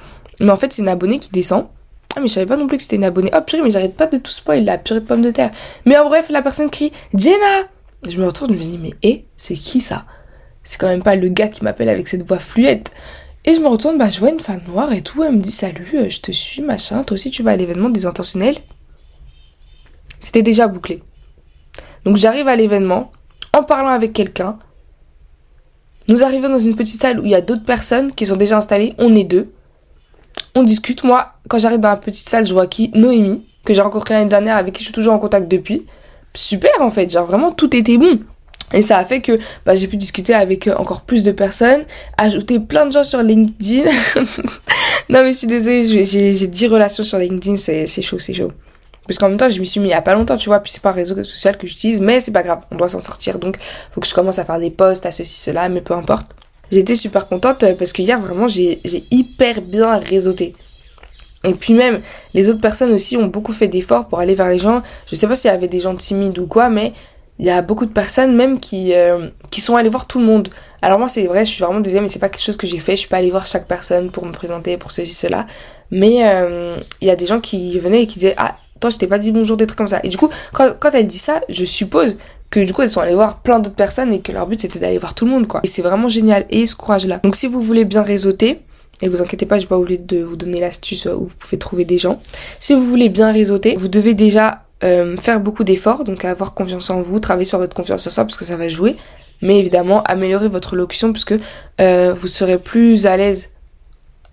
Mais 0.41 0.51
en 0.51 0.57
fait, 0.57 0.73
c'est 0.73 0.81
une 0.81 0.89
abonnée 0.89 1.19
qui 1.19 1.29
descend. 1.31 1.67
Ah 2.15 2.19
mais 2.19 2.27
je 2.27 2.33
savais 2.33 2.45
pas 2.45 2.57
non 2.57 2.67
plus 2.67 2.77
que 2.77 2.83
c'était 2.83 2.97
une 2.97 3.03
abonnée. 3.03 3.31
Oh 3.33 3.41
purée 3.41 3.61
mais 3.61 3.71
j'arrête 3.71 3.95
pas 3.95 4.07
de 4.07 4.17
tout 4.17 4.31
spoil 4.31 4.65
la 4.65 4.77
purée 4.77 4.99
de 4.99 5.05
pommes 5.05 5.21
de 5.21 5.31
terre. 5.31 5.51
Mais 5.85 5.97
en 5.97 6.05
bref 6.05 6.29
la 6.29 6.41
personne 6.41 6.69
crie 6.69 6.91
Jenna 7.13 7.69
Je 8.07 8.19
me 8.19 8.25
retourne, 8.25 8.53
je 8.53 8.57
me 8.57 8.63
dis 8.63 8.77
mais 8.77 8.93
hé, 9.03 9.25
c'est 9.37 9.55
qui 9.55 9.79
ça? 9.79 10.05
C'est 10.63 10.79
quand 10.79 10.87
même 10.87 11.03
pas 11.03 11.15
le 11.15 11.29
gars 11.29 11.47
qui 11.47 11.63
m'appelle 11.63 11.89
avec 11.89 12.07
cette 12.07 12.27
voix 12.27 12.39
fluette. 12.39 12.91
Et 13.45 13.55
je 13.55 13.59
me 13.59 13.67
retourne, 13.67 13.97
bah 13.97 14.09
je 14.11 14.19
vois 14.19 14.29
une 14.29 14.39
femme 14.39 14.61
noire 14.67 14.93
et 14.93 15.01
tout, 15.01 15.23
elle 15.23 15.31
me 15.33 15.41
dit 15.41 15.51
salut, 15.51 15.89
euh, 15.95 16.09
je 16.09 16.21
te 16.21 16.31
suis, 16.31 16.61
machin, 16.61 17.03
toi 17.03 17.15
aussi 17.15 17.31
tu 17.31 17.41
vas 17.41 17.51
à 17.51 17.55
l'événement 17.55 17.89
des 17.89 18.05
intentionnels? 18.05 18.57
C'était 20.19 20.43
déjà 20.43 20.67
bouclé. 20.67 21.01
Donc 22.05 22.17
j'arrive 22.17 22.47
à 22.47 22.55
l'événement, 22.55 23.11
en 23.53 23.63
parlant 23.63 23.89
avec 23.89 24.13
quelqu'un. 24.13 24.53
Nous 26.07 26.23
arrivons 26.23 26.49
dans 26.49 26.59
une 26.59 26.75
petite 26.75 27.01
salle 27.01 27.19
où 27.19 27.25
il 27.25 27.31
y 27.31 27.35
a 27.35 27.41
d'autres 27.41 27.65
personnes 27.65 28.11
qui 28.11 28.27
sont 28.27 28.35
déjà 28.35 28.57
installées, 28.57 28.93
on 28.99 29.15
est 29.15 29.23
deux 29.23 29.51
on 30.55 30.63
discute. 30.63 31.03
Moi, 31.03 31.33
quand 31.49 31.59
j'arrive 31.59 31.79
dans 31.79 31.89
la 31.89 31.97
petite 31.97 32.27
salle, 32.27 32.45
je 32.45 32.53
vois 32.53 32.67
qui? 32.67 32.91
Noémie, 32.93 33.45
que 33.65 33.73
j'ai 33.73 33.81
rencontré 33.81 34.13
l'année 34.13 34.29
dernière, 34.29 34.55
avec 34.55 34.73
qui 34.73 34.79
je 34.79 34.85
suis 34.85 34.93
toujours 34.93 35.13
en 35.13 35.19
contact 35.19 35.47
depuis. 35.47 35.85
Super 36.33 36.71
en 36.79 36.89
fait, 36.89 37.09
genre 37.09 37.27
vraiment 37.27 37.51
tout 37.51 37.75
était 37.75 37.97
bon. 37.97 38.19
Et 38.73 38.81
ça 38.81 38.97
a 38.97 39.05
fait 39.05 39.21
que 39.21 39.37
bah, 39.65 39.75
j'ai 39.75 39.87
pu 39.87 39.97
discuter 39.97 40.33
avec 40.33 40.67
euh, 40.67 40.75
encore 40.77 41.01
plus 41.01 41.23
de 41.23 41.31
personnes, 41.31 41.83
ajouter 42.17 42.59
plein 42.59 42.85
de 42.85 42.93
gens 42.93 43.03
sur 43.03 43.21
LinkedIn. 43.21 43.83
non 45.09 45.23
mais 45.23 45.33
je 45.33 45.37
suis 45.39 45.47
désolée, 45.47 45.83
j'ai, 46.05 46.33
j'ai 46.33 46.47
10 46.47 46.67
relations 46.67 47.03
sur 47.03 47.17
LinkedIn, 47.17 47.57
c'est, 47.57 47.85
c'est 47.85 48.01
chaud, 48.01 48.19
c'est 48.19 48.33
chaud. 48.33 48.51
Parce 49.07 49.17
qu'en 49.17 49.29
même 49.29 49.37
temps, 49.37 49.49
je 49.49 49.59
m'y 49.59 49.67
suis 49.67 49.79
mis 49.81 49.87
il 49.87 49.91
y 49.91 49.93
a 49.93 50.01
pas 50.01 50.13
longtemps, 50.13 50.37
tu 50.37 50.47
vois, 50.47 50.59
puis 50.59 50.71
c'est 50.71 50.81
pas 50.81 50.91
un 50.91 50.93
réseau 50.93 51.21
social 51.23 51.57
que 51.57 51.67
j'utilise, 51.67 51.99
mais 51.99 52.21
c'est 52.21 52.31
pas 52.31 52.43
grave, 52.43 52.61
on 52.71 52.77
doit 52.77 52.87
s'en 52.87 53.01
sortir, 53.01 53.39
donc 53.39 53.57
faut 53.91 53.99
que 53.99 54.07
je 54.07 54.13
commence 54.13 54.39
à 54.39 54.45
faire 54.45 54.59
des 54.59 54.71
posts, 54.71 55.05
à 55.05 55.11
ceci, 55.11 55.41
cela, 55.41 55.67
mais 55.67 55.81
peu 55.81 55.93
importe. 55.93 56.29
J'étais 56.71 56.95
super 56.95 57.27
contente 57.27 57.63
euh, 57.63 57.75
parce 57.75 57.91
que 57.93 58.01
hier 58.01 58.19
vraiment 58.19 58.47
j'ai 58.47 58.81
hyper 59.11 59.61
bien 59.61 59.97
réseauté. 59.97 60.55
Et 61.43 61.53
puis 61.53 61.73
même, 61.73 62.01
les 62.33 62.49
autres 62.49 62.61
personnes 62.61 62.91
aussi 62.91 63.17
ont 63.17 63.25
beaucoup 63.25 63.51
fait 63.51 63.67
d'efforts 63.67 64.07
pour 64.07 64.19
aller 64.19 64.35
vers 64.35 64.49
les 64.49 64.59
gens. 64.59 64.83
Je 65.09 65.15
sais 65.15 65.27
pas 65.27 65.35
s'il 65.35 65.49
y 65.49 65.53
avait 65.53 65.67
des 65.67 65.79
gens 65.79 65.95
timides 65.95 66.37
ou 66.37 66.45
quoi, 66.45 66.69
mais 66.69 66.93
il 67.39 67.45
y 67.45 67.49
a 67.49 67.61
beaucoup 67.63 67.87
de 67.87 67.91
personnes 67.91 68.35
même 68.35 68.59
qui 68.59 68.93
euh, 68.93 69.29
qui 69.49 69.61
sont 69.61 69.75
allées 69.75 69.89
voir 69.89 70.05
tout 70.05 70.19
le 70.19 70.25
monde. 70.25 70.49
Alors 70.83 70.99
moi 70.99 71.07
c'est 71.07 71.25
vrai, 71.25 71.43
je 71.43 71.51
suis 71.51 71.63
vraiment 71.63 71.79
désolée, 71.79 72.01
mais 72.01 72.07
c'est 72.07 72.19
pas 72.19 72.29
quelque 72.29 72.43
chose 72.43 72.57
que 72.57 72.67
j'ai 72.67 72.79
fait. 72.79 72.93
Je 72.93 73.01
suis 73.01 73.09
pas 73.09 73.17
allée 73.17 73.31
voir 73.31 73.47
chaque 73.47 73.67
personne 73.67 74.11
pour 74.11 74.25
me 74.25 74.31
présenter, 74.31 74.77
pour 74.77 74.91
ceci, 74.91 75.13
cela. 75.13 75.47
Mais 75.89 76.19
euh, 76.23 76.77
il 77.01 77.07
y 77.07 77.11
a 77.11 77.15
des 77.15 77.25
gens 77.25 77.39
qui 77.39 77.79
venaient 77.79 78.03
et 78.03 78.07
qui 78.07 78.19
disaient 78.19 78.35
ah 78.37 78.57
toi 78.79 78.89
je 78.91 78.97
t'ai 78.97 79.07
pas 79.07 79.17
dit 79.17 79.31
bonjour 79.31 79.57
des 79.57 79.65
trucs 79.65 79.77
comme 79.77 79.87
ça. 79.87 79.99
Et 80.03 80.09
du 80.09 80.17
coup 80.17 80.29
quand 80.53 80.75
quand 80.79 80.91
elle 80.91 81.07
dit 81.07 81.17
ça, 81.17 81.41
je 81.49 81.65
suppose 81.65 82.17
que 82.51 82.59
du 82.59 82.73
coup 82.73 82.83
elles 82.83 82.89
sont 82.91 83.01
allées 83.01 83.15
voir 83.15 83.41
plein 83.41 83.59
d'autres 83.59 83.75
personnes 83.75 84.13
et 84.13 84.21
que 84.21 84.31
leur 84.31 84.45
but 84.45 84.61
c'était 84.61 84.77
d'aller 84.77 84.99
voir 84.99 85.15
tout 85.15 85.25
le 85.25 85.31
monde 85.31 85.47
quoi. 85.47 85.61
Et 85.63 85.67
c'est 85.67 85.81
vraiment 85.81 86.09
génial 86.09 86.45
et 86.49 86.67
ce 86.67 86.75
courage 86.75 87.07
là. 87.07 87.19
Donc 87.23 87.35
si 87.35 87.47
vous 87.47 87.61
voulez 87.61 87.85
bien 87.85 88.03
réseauter, 88.03 88.61
et 89.01 89.07
vous 89.07 89.21
inquiétez 89.21 89.47
pas, 89.47 89.57
j'ai 89.57 89.65
pas 89.65 89.77
oublié 89.77 89.97
de 89.97 90.21
vous 90.21 90.35
donner 90.35 90.59
l'astuce 90.59 91.05
où 91.07 91.25
vous 91.25 91.35
pouvez 91.35 91.57
trouver 91.57 91.85
des 91.85 91.97
gens. 91.97 92.21
Si 92.59 92.75
vous 92.75 92.83
voulez 92.83 93.09
bien 93.09 93.31
réseauter, 93.31 93.75
vous 93.75 93.87
devez 93.87 94.13
déjà 94.13 94.65
euh, 94.83 95.17
faire 95.17 95.39
beaucoup 95.39 95.63
d'efforts, 95.63 96.03
donc 96.03 96.23
avoir 96.23 96.53
confiance 96.53 96.89
en 96.91 97.01
vous, 97.01 97.19
travailler 97.19 97.45
sur 97.45 97.57
votre 97.57 97.75
confiance 97.75 98.05
en 98.05 98.09
soi 98.11 98.25
parce 98.25 98.37
que 98.37 98.45
ça 98.45 98.57
va 98.57 98.67
jouer. 98.67 98.97
Mais 99.41 99.57
évidemment, 99.57 100.03
améliorer 100.03 100.49
votre 100.49 100.75
locution 100.75 101.11
puisque 101.11 101.33
euh, 101.79 102.13
vous 102.13 102.27
serez 102.27 102.59
plus 102.59 103.07
à 103.07 103.17
l'aise 103.17 103.49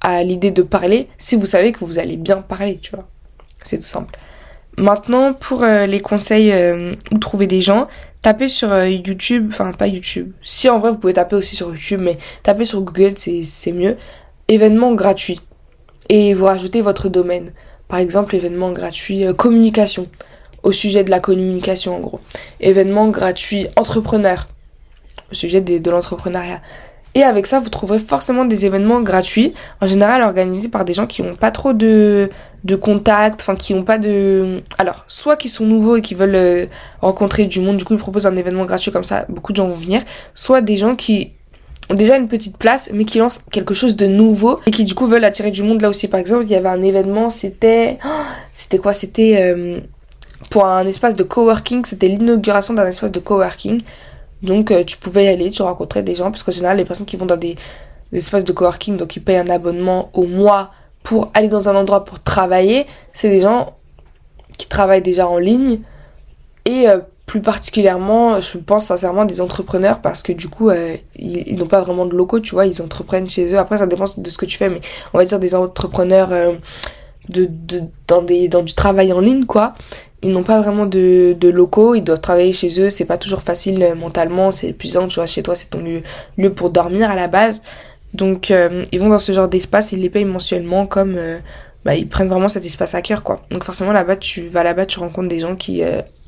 à 0.00 0.22
l'idée 0.22 0.50
de 0.50 0.62
parler 0.62 1.09
si 1.16 1.35
vous 1.35 1.46
savez 1.46 1.72
que 1.72 1.85
vous 1.85 1.98
allez 1.98 2.16
bien 2.18 2.42
parler, 2.42 2.78
tu 2.78 2.94
vois. 2.94 3.09
C'est 3.64 3.78
tout 3.78 3.85
simple. 3.85 4.18
Maintenant, 4.78 5.34
pour 5.34 5.64
euh, 5.64 5.86
les 5.86 5.98
conseils 5.98 6.52
euh, 6.52 6.94
où 7.10 7.18
trouver 7.18 7.48
des 7.48 7.60
gens, 7.62 7.88
tapez 8.22 8.46
sur 8.46 8.70
euh, 8.70 8.88
YouTube, 8.88 9.48
enfin 9.50 9.72
pas 9.72 9.88
YouTube. 9.88 10.30
Si 10.44 10.70
en 10.70 10.78
vrai 10.78 10.92
vous 10.92 10.98
pouvez 10.98 11.14
taper 11.14 11.34
aussi 11.34 11.56
sur 11.56 11.70
YouTube, 11.70 12.00
mais 12.00 12.16
tapez 12.44 12.64
sur 12.64 12.80
Google, 12.82 13.14
c'est 13.16 13.72
mieux. 13.72 13.96
Événements 14.46 14.94
gratuits. 14.94 15.40
Et 16.08 16.32
vous 16.32 16.44
rajoutez 16.44 16.80
votre 16.80 17.08
domaine. 17.08 17.50
Par 17.88 17.98
exemple, 17.98 18.36
événement 18.36 18.70
gratuit 18.70 19.24
communication. 19.36 20.06
Au 20.62 20.70
sujet 20.70 21.02
de 21.02 21.10
la 21.10 21.18
communication 21.18 21.96
en 21.96 22.00
gros. 22.00 22.20
Événement 22.60 23.08
gratuit 23.08 23.66
entrepreneur. 23.74 24.46
Au 25.32 25.34
sujet 25.34 25.60
de, 25.60 25.78
de 25.78 25.90
l'entrepreneuriat. 25.90 26.60
Et 27.18 27.24
avec 27.24 27.48
ça, 27.48 27.59
vous 27.59 27.68
trouverez 27.68 27.98
forcément 27.98 28.44
des 28.44 28.64
événements 28.64 29.00
gratuits, 29.00 29.52
en 29.81 29.88
général 29.88 30.22
organisés 30.22 30.68
par 30.68 30.85
des 30.85 30.94
gens 30.94 31.09
qui 31.09 31.24
n'ont 31.24 31.35
pas 31.35 31.50
trop 31.50 31.72
de, 31.72 32.31
de 32.62 32.76
contacts, 32.76 33.40
enfin 33.40 33.57
qui 33.57 33.74
n'ont 33.74 33.83
pas 33.83 33.98
de... 33.98 34.62
Alors, 34.78 35.04
soit 35.09 35.37
qui 35.37 35.48
sont 35.48 35.66
nouveaux 35.66 35.96
et 35.96 36.00
qui 36.00 36.14
veulent 36.14 36.37
euh, 36.37 36.66
rencontrer 37.00 37.46
du 37.46 37.59
monde, 37.59 37.76
du 37.76 37.85
coup 37.85 37.94
ils 37.94 37.98
proposent 37.98 38.28
un 38.28 38.37
événement 38.37 38.66
gratuit 38.66 38.92
comme 38.92 39.02
ça, 39.02 39.26
beaucoup 39.28 39.50
de 39.50 39.57
gens 39.57 39.66
vont 39.66 39.74
venir, 39.74 40.02
soit 40.33 40.61
des 40.61 40.76
gens 40.76 40.94
qui 40.94 41.33
ont 41.90 41.94
déjà 41.94 42.16
une 42.16 42.28
petite 42.28 42.57
place 42.57 42.90
mais 42.94 43.04
qui 43.04 43.18
lancent 43.18 43.42
quelque 43.50 43.74
chose 43.74 43.96
de 43.96 44.07
nouveau 44.07 44.61
et 44.68 44.70
qui 44.70 44.85
du 44.85 44.94
coup 44.94 45.09
veulent 45.09 45.24
attirer 45.24 45.50
du 45.50 45.64
monde 45.64 45.81
là 45.83 45.88
aussi. 45.88 46.07
Par 46.07 46.20
exemple, 46.20 46.44
il 46.44 46.50
y 46.50 46.54
avait 46.54 46.68
un 46.68 46.83
événement, 46.83 47.31
c'était... 47.31 47.98
C'était 48.54 48.78
quoi? 48.78 48.92
C'était... 48.92 49.38
Euh, 49.42 49.81
pour 50.50 50.66
un 50.66 50.87
espace 50.87 51.14
de 51.14 51.22
coworking. 51.22 51.85
C'était 51.85 52.09
l'inauguration 52.09 52.74
d'un 52.74 52.87
espace 52.87 53.12
de 53.12 53.18
coworking. 53.18 53.81
Donc 54.42 54.70
euh, 54.70 54.85
tu 54.85 54.96
pouvais 54.96 55.24
y 55.24 55.29
aller, 55.29 55.51
tu 55.51 55.62
rencontrais 55.62 56.03
des 56.03 56.14
gens, 56.14 56.31
parce 56.31 56.42
qu'en 56.42 56.53
général 56.53 56.77
les 56.77 56.85
personnes 56.85 57.07
qui 57.07 57.16
vont 57.16 57.27
dans 57.27 57.37
des, 57.37 57.57
espaces 58.12 58.44
de 58.44 58.53
coworking, 58.53 58.96
donc 58.96 59.16
ils 59.16 59.20
payent 59.20 59.37
un 59.37 59.51
abonnement 59.51 60.11
au 60.14 60.24
mois 60.24 60.70
pour 61.03 61.31
aller 61.35 61.48
dans 61.48 61.68
un 61.68 61.74
endroit 61.74 62.05
pour 62.05 62.22
travailler, 62.22 62.87
c'est 63.12 63.29
des 63.29 63.40
gens 63.40 63.74
qui 64.57 64.68
travaillent 64.68 65.03
déjà 65.03 65.29
en 65.29 65.38
ligne 65.38 65.81
et 66.64 66.88
euh, 66.88 67.01
plus 67.27 67.42
particulièrement, 67.42 68.40
je 68.40 68.57
pense 68.57 68.87
sincèrement 68.87 69.27
des 69.27 69.42
entrepreneurs 69.42 70.01
parce 70.01 70.22
que 70.22 70.33
du 70.33 70.48
coup, 70.48 70.70
euh, 70.70 70.96
ils, 71.16 71.59
n'ont 71.59 71.66
pas 71.66 71.83
vraiment 71.83 72.07
de 72.07 72.14
locaux, 72.14 72.40
tu 72.40 72.55
vois, 72.55 72.64
ils 72.64 72.81
entreprennent 72.81 73.29
chez 73.29 73.53
eux. 73.53 73.59
Après, 73.59 73.77
ça 73.77 73.87
dépend 73.87 74.07
de 74.16 74.31
ce 74.31 74.38
que 74.38 74.46
tu 74.46 74.57
fais, 74.57 74.70
mais 74.70 74.81
on 75.12 75.18
va 75.18 75.27
dire 75.27 75.38
des 75.38 75.55
entrepreneurs 75.55 76.31
de, 77.29 77.44
de, 77.44 77.83
dans, 78.07 78.22
des, 78.22 78.48
dans 78.48 78.62
du 78.62 78.72
travail 78.72 79.12
en 79.12 79.20
ligne, 79.20 79.44
quoi 79.44 79.74
ils 80.22 80.33
n'ont 80.33 80.42
pas 80.42 80.61
vraiment 80.61 80.87
de, 80.87 81.37
de 81.38 81.48
locaux, 81.48 81.94
ils 81.94 82.02
doivent 82.02 82.20
travailler 82.20 82.52
chez 82.52 82.81
eux, 82.81 82.90
c'est 82.90 83.04
pas 83.04 83.18
toujours 83.18 83.42
facile 83.42 83.83
euh, 83.83 83.94
mentalement, 83.94 84.50
c'est 84.50 84.68
épuisant, 84.68 85.07
tu 85.07 85.16
vois, 85.16 85.26
chez 85.26 85.42
toi 85.42 85.54
c'est 85.54 85.70
ton 85.70 85.81
lieu, 85.81 86.02
lieu 86.37 86.52
pour 86.52 86.70
dormir 86.70 87.11
à 87.11 87.14
la 87.14 87.28
base. 87.28 87.62
Donc 88.14 88.50
euh, 88.50 88.85
ils 88.90 88.98
vont 88.98 89.09
dans 89.09 89.18
ce 89.18 89.33
genre 89.33 89.48
d'espace, 89.48 89.92
ils 89.92 90.00
les 90.00 90.11
payent 90.11 90.24
mensuellement 90.24 90.87
comme 90.87 91.14
euh, 91.16 91.38
bah, 91.85 91.94
ils 91.94 92.09
prennent 92.09 92.28
vraiment 92.28 92.48
cet 92.48 92.64
espace 92.64 92.94
à 92.94 93.02
cœur 93.02 93.22
quoi. 93.22 93.44
Donc 93.50 93.64
forcément 93.64 93.92
là-bas 93.92 94.16
tu 94.16 94.48
vas 94.48 94.64
là-bas, 94.64 94.87
tu 94.87 94.98
rencontres 94.98 95.28
des 95.28 95.40
gens 95.40 95.54
qui 95.54 95.83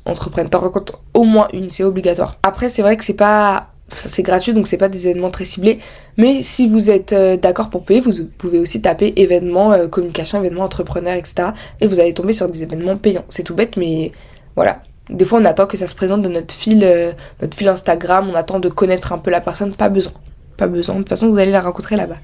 entreprennent. 0.05 0.49
T'en 0.49 0.59
rencontres 0.59 1.01
au 1.13 1.23
moins 1.23 1.47
une, 1.53 1.69
c'est 1.69 1.83
obligatoire. 1.83 2.37
Après 2.43 2.69
c'est 2.69 2.83
vrai 2.83 2.95
que 2.95 3.03
c'est 3.03 3.15
pas 3.15 3.70
c'est 3.93 4.23
gratuit 4.23 4.53
donc 4.53 4.67
c'est 4.67 4.77
pas 4.77 4.89
des 4.89 5.07
événements 5.07 5.29
très 5.29 5.45
ciblés. 5.45 5.79
Mais 6.17 6.41
si 6.41 6.67
vous 6.67 6.89
êtes 6.89 7.13
euh, 7.13 7.37
d'accord 7.37 7.69
pour 7.69 7.83
payer 7.83 7.99
vous 7.99 8.11
pouvez 8.37 8.59
aussi 8.59 8.81
taper 8.81 9.13
événements 9.15 9.73
euh, 9.73 9.87
communication 9.87 10.39
événements 10.39 10.63
entrepreneurs 10.63 11.15
etc 11.15 11.49
et 11.79 11.87
vous 11.87 11.99
allez 11.99 12.13
tomber 12.13 12.33
sur 12.33 12.49
des 12.49 12.63
événements 12.63 12.97
payants. 12.97 13.25
C'est 13.29 13.43
tout 13.43 13.55
bête 13.55 13.77
mais 13.77 14.11
voilà. 14.55 14.83
Des 15.09 15.25
fois 15.25 15.39
on 15.39 15.45
attend 15.45 15.67
que 15.67 15.77
ça 15.77 15.87
se 15.87 15.95
présente 15.95 16.21
dans 16.21 16.29
notre 16.29 16.53
fil 16.53 16.83
euh, 16.83 17.11
notre 17.41 17.57
fil 17.57 17.67
Instagram 17.67 18.29
on 18.31 18.35
attend 18.35 18.59
de 18.59 18.69
connaître 18.69 19.13
un 19.13 19.17
peu 19.17 19.31
la 19.31 19.41
personne 19.41 19.73
pas 19.73 19.89
besoin. 19.89 20.13
Pas 20.57 20.67
besoin. 20.67 20.95
De 20.95 20.99
toute 21.01 21.09
façon 21.09 21.29
vous 21.29 21.37
allez 21.37 21.51
la 21.51 21.61
rencontrer 21.61 21.95
là-bas. 21.95 22.17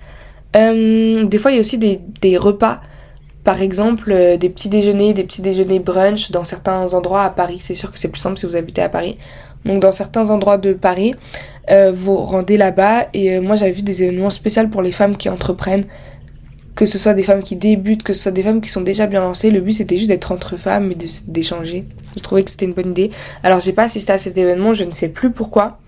Des 0.53 1.37
fois 1.37 1.51
il 1.51 1.55
y 1.55 1.57
a 1.57 1.61
aussi 1.61 1.77
des, 1.77 1.99
des 2.21 2.37
repas. 2.37 2.81
Par 3.43 3.61
exemple 3.61 4.13
des 4.37 4.49
petits 4.49 4.67
déjeuners 4.67 5.13
des 5.13 5.23
petits 5.23 5.41
déjeuners 5.41 5.79
brunch 5.79 6.31
dans 6.31 6.43
certains 6.43 6.93
endroits 6.93 7.23
à 7.23 7.29
Paris. 7.29 7.59
C'est 7.61 7.75
sûr 7.75 7.93
que 7.93 7.99
c'est 7.99 8.09
plus 8.09 8.19
simple 8.19 8.37
si 8.37 8.45
vous 8.45 8.57
habitez 8.57 8.81
à 8.81 8.89
Paris 8.89 9.17
donc 9.65 9.81
dans 9.81 9.91
certains 9.91 10.29
endroits 10.29 10.57
de 10.57 10.73
Paris, 10.73 11.15
euh, 11.69 11.91
vous 11.93 12.15
rendez 12.15 12.57
là-bas 12.57 13.07
et 13.13 13.35
euh, 13.35 13.41
moi 13.41 13.55
j'avais 13.55 13.71
vu 13.71 13.81
des 13.81 14.03
événements 14.03 14.29
spéciaux 14.29 14.67
pour 14.69 14.81
les 14.81 14.91
femmes 14.91 15.17
qui 15.17 15.29
entreprennent, 15.29 15.85
que 16.75 16.85
ce 16.85 16.97
soit 16.97 17.13
des 17.13 17.23
femmes 17.23 17.43
qui 17.43 17.55
débutent, 17.55 18.03
que 18.03 18.13
ce 18.13 18.23
soit 18.23 18.31
des 18.31 18.43
femmes 18.43 18.61
qui 18.61 18.69
sont 18.69 18.81
déjà 18.81 19.07
bien 19.07 19.21
lancées. 19.21 19.51
Le 19.51 19.59
but 19.59 19.73
c'était 19.73 19.97
juste 19.97 20.09
d'être 20.09 20.31
entre 20.31 20.57
femmes 20.57 20.91
et 20.91 20.97
d'échanger. 21.27 21.85
Je 22.15 22.21
trouvais 22.21 22.43
que 22.43 22.51
c'était 22.51 22.65
une 22.65 22.73
bonne 22.73 22.91
idée. 22.91 23.11
Alors 23.43 23.59
j'ai 23.59 23.73
pas 23.73 23.83
assisté 23.83 24.13
à 24.13 24.17
cet 24.17 24.37
événement, 24.37 24.73
je 24.73 24.85
ne 24.85 24.91
sais 24.91 25.09
plus 25.09 25.31
pourquoi. 25.31 25.79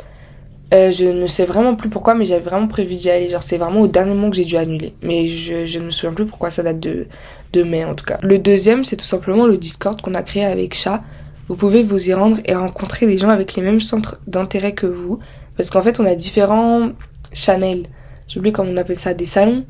Euh, 0.72 0.92
je 0.92 1.06
ne 1.06 1.26
sais 1.26 1.46
vraiment 1.46 1.76
plus 1.76 1.90
pourquoi, 1.90 2.14
mais 2.14 2.26
j'avais 2.26 2.44
vraiment 2.44 2.68
prévu 2.68 2.96
d'y 2.96 3.10
aller. 3.10 3.28
Genre, 3.28 3.42
c'est 3.42 3.58
vraiment 3.58 3.82
au 3.82 3.88
dernier 3.88 4.14
moment 4.14 4.30
que 4.30 4.36
j'ai 4.36 4.46
dû 4.46 4.56
annuler. 4.56 4.94
Mais 5.02 5.28
je, 5.28 5.80
ne 5.80 5.86
me 5.86 5.92
souviens 5.92 6.14
plus 6.14 6.26
pourquoi 6.26 6.52
ça 6.52 6.62
date 6.62 6.80
de, 6.80 7.08
de 7.54 7.64
mai, 7.64 7.86
en 7.86 7.96
tout 7.96 8.06
cas. 8.06 8.20
Le 8.22 8.38
deuxième, 8.38 8.86
c'est 8.86 8.96
tout 8.96 9.06
simplement 9.06 9.48
le 9.48 9.58
Discord 9.58 10.00
qu'on 10.00 10.14
a 10.14 10.22
créé 10.22 10.46
avec 10.46 10.76
Chat. 10.76 11.02
Vous 11.50 11.56
pouvez 11.56 11.82
vous 11.82 12.10
y 12.10 12.14
rendre 12.14 12.38
et 12.46 12.54
rencontrer 12.54 13.08
des 13.08 13.18
gens 13.18 13.30
avec 13.30 13.56
les 13.56 13.64
mêmes 13.64 13.80
centres 13.80 14.20
d'intérêt 14.28 14.74
que 14.74 14.86
vous. 14.86 15.18
Parce 15.58 15.72
qu'en 15.72 15.82
fait, 15.82 16.00
on 16.00 16.06
a 16.06 16.14
différents 16.14 16.92
channels. 17.34 17.88
J'oublie 18.28 18.52
comment 18.52 18.72
on 18.72 18.78
appelle 18.78 19.00
ça, 19.00 19.16
des 19.16 19.26
salons. 19.26 19.66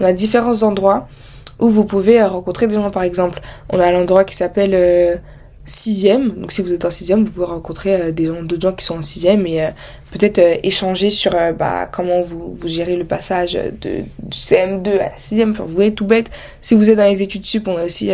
On 0.00 0.04
a 0.04 0.12
différents 0.12 0.64
endroits 0.64 1.08
où 1.60 1.68
vous 1.68 1.84
pouvez 1.84 2.20
euh, 2.20 2.26
rencontrer 2.26 2.66
des 2.66 2.74
gens, 2.74 2.90
par 2.90 3.04
exemple. 3.04 3.40
On 3.68 3.78
a 3.78 3.92
l'endroit 3.92 4.24
qui 4.24 4.34
s'appelle 4.34 4.74
euh, 4.74 5.16
sixième. 5.70 6.30
Donc 6.30 6.52
si 6.52 6.62
vous 6.62 6.74
êtes 6.74 6.84
en 6.84 6.90
sixième, 6.90 7.24
vous 7.24 7.30
pouvez 7.30 7.46
rencontrer 7.46 7.94
euh, 7.94 8.12
des 8.12 8.26
gens, 8.26 8.42
d'autres 8.42 8.62
gens 8.62 8.72
qui 8.72 8.84
sont 8.84 8.98
en 8.98 9.02
sixième 9.02 9.46
et 9.46 9.62
euh, 9.62 9.68
peut-être 10.10 10.38
euh, 10.38 10.56
échanger 10.62 11.10
sur 11.10 11.32
bah, 11.58 11.88
comment 11.90 12.22
vous, 12.22 12.52
vous 12.52 12.68
gérez 12.68 12.96
le 12.96 13.04
passage 13.04 13.54
de, 13.54 14.02
du 14.22 14.38
CM2 14.38 14.98
à 14.98 15.10
la 15.10 15.18
sixième. 15.18 15.52
Enfin, 15.52 15.64
vous 15.64 15.74
voyez, 15.74 15.94
tout 15.94 16.06
bête. 16.06 16.30
Si 16.60 16.74
vous 16.74 16.90
êtes 16.90 16.96
dans 16.96 17.08
les 17.08 17.22
études 17.22 17.46
sup, 17.46 17.68
on 17.68 17.76
a 17.76 17.84
aussi 17.84 18.10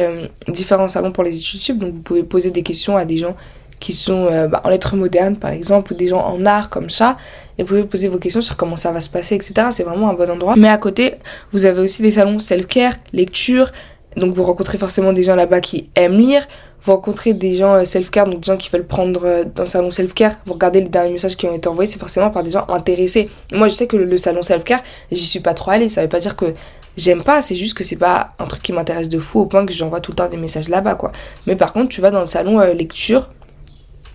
différents 0.49 0.89
salons 0.89 1.13
pour 1.13 1.25
les 1.25 1.39
études 1.39 1.61
sup. 1.61 1.79
Donc 1.79 1.95
vous 1.95 2.03
pouvez 2.03 2.23
poser 2.23 2.51
des 2.51 2.63
questions 2.63 2.97
à 2.97 3.05
des 3.05 3.17
gens 3.17 3.37
qui 3.81 3.93
sont 3.93 4.27
bah, 4.49 4.63
en 4.65 4.71
lettres 4.71 4.97
modernes, 4.97 5.37
par 5.37 5.51
exemple, 5.51 5.93
ou 5.93 5.97
des 5.97 6.09
gens 6.09 6.21
en 6.21 6.45
art 6.47 6.71
comme 6.71 6.91
ça. 6.91 7.17
Et 7.59 7.63
vous 7.63 7.69
pouvez 7.69 7.85
poser 7.85 8.09
vos 8.09 8.19
questions 8.19 8.43
sur 8.43 8.57
comment 8.57 8.77
ça 8.77 8.93
va 8.93 9.01
se 9.01 9.09
passer, 9.09 9.35
etc. 9.35 9.69
C'est 9.71 9.83
vraiment 9.83 10.11
un 10.11 10.15
bon 10.15 10.31
endroit. 10.31 10.55
Mais 10.57 10.69
à 10.69 10.79
côté, 10.79 11.15
vous 11.53 11.65
avez 11.65 11.81
aussi 11.81 12.03
des 12.03 12.13
salons 12.13 12.39
self-care, 12.39 12.95
lecture. 13.13 13.73
Donc 14.17 14.35
vous 14.35 14.43
rencontrez 14.43 14.79
forcément 14.79 15.13
des 15.13 15.23
gens 15.23 15.37
là-bas 15.37 15.61
qui 15.61 15.91
aiment 15.95 16.19
lire 16.19 16.47
vous 16.87 16.93
rencontrez 16.93 17.35
des 17.35 17.57
gens 17.57 17.75
euh, 17.75 17.85
self-care, 17.85 18.27
donc 18.27 18.41
des 18.41 18.47
gens 18.47 18.57
qui 18.57 18.71
veulent 18.71 18.87
prendre 18.87 19.21
euh, 19.25 19.45
dans 19.45 19.65
le 19.65 19.69
salon 19.69 19.91
self-care, 19.91 20.37
vous 20.47 20.55
regardez 20.55 20.81
les 20.81 20.89
derniers 20.89 21.11
messages 21.11 21.37
qui 21.37 21.47
ont 21.47 21.53
été 21.53 21.69
envoyés, 21.69 21.91
c'est 21.91 21.99
forcément 21.99 22.31
par 22.31 22.43
des 22.43 22.51
gens 22.51 22.65
intéressés. 22.69 23.29
Moi, 23.53 23.69
je 23.69 23.75
sais 23.75 23.87
que 23.87 23.97
le, 23.97 24.19
salon 24.19 24.43
self-care, 24.43 24.83
j'y 25.11 25.27
suis 25.27 25.41
pas 25.41 25.55
trop 25.55 25.73
allée, 25.73 25.89
ça 25.89 26.03
veut 26.03 26.09
pas 26.09 26.21
dire 26.21 26.37
que 26.37 26.55
j'aime 26.97 27.23
pas, 27.25 27.43
c'est 27.43 27.57
juste 27.57 27.77
que 27.77 27.85
c'est 27.85 27.97
pas 27.97 28.35
un 28.39 28.47
truc 28.47 28.63
qui 28.63 28.73
m'intéresse 28.73 29.09
de 29.09 29.19
fou 29.19 29.41
au 29.41 29.47
point 29.47 29.67
que 29.67 29.73
j'envoie 29.73 30.01
tout 30.01 30.13
le 30.13 30.17
temps 30.17 30.29
des 30.29 30.37
messages 30.37 30.69
là-bas, 30.69 30.95
quoi. 30.95 31.13
Mais 31.47 31.57
par 31.57 31.73
contre, 31.73 31.89
tu 31.89 32.01
vas 32.01 32.11
dans 32.11 32.21
le 32.21 32.27
salon 32.27 32.61
euh, 32.61 32.73
lecture, 32.73 33.31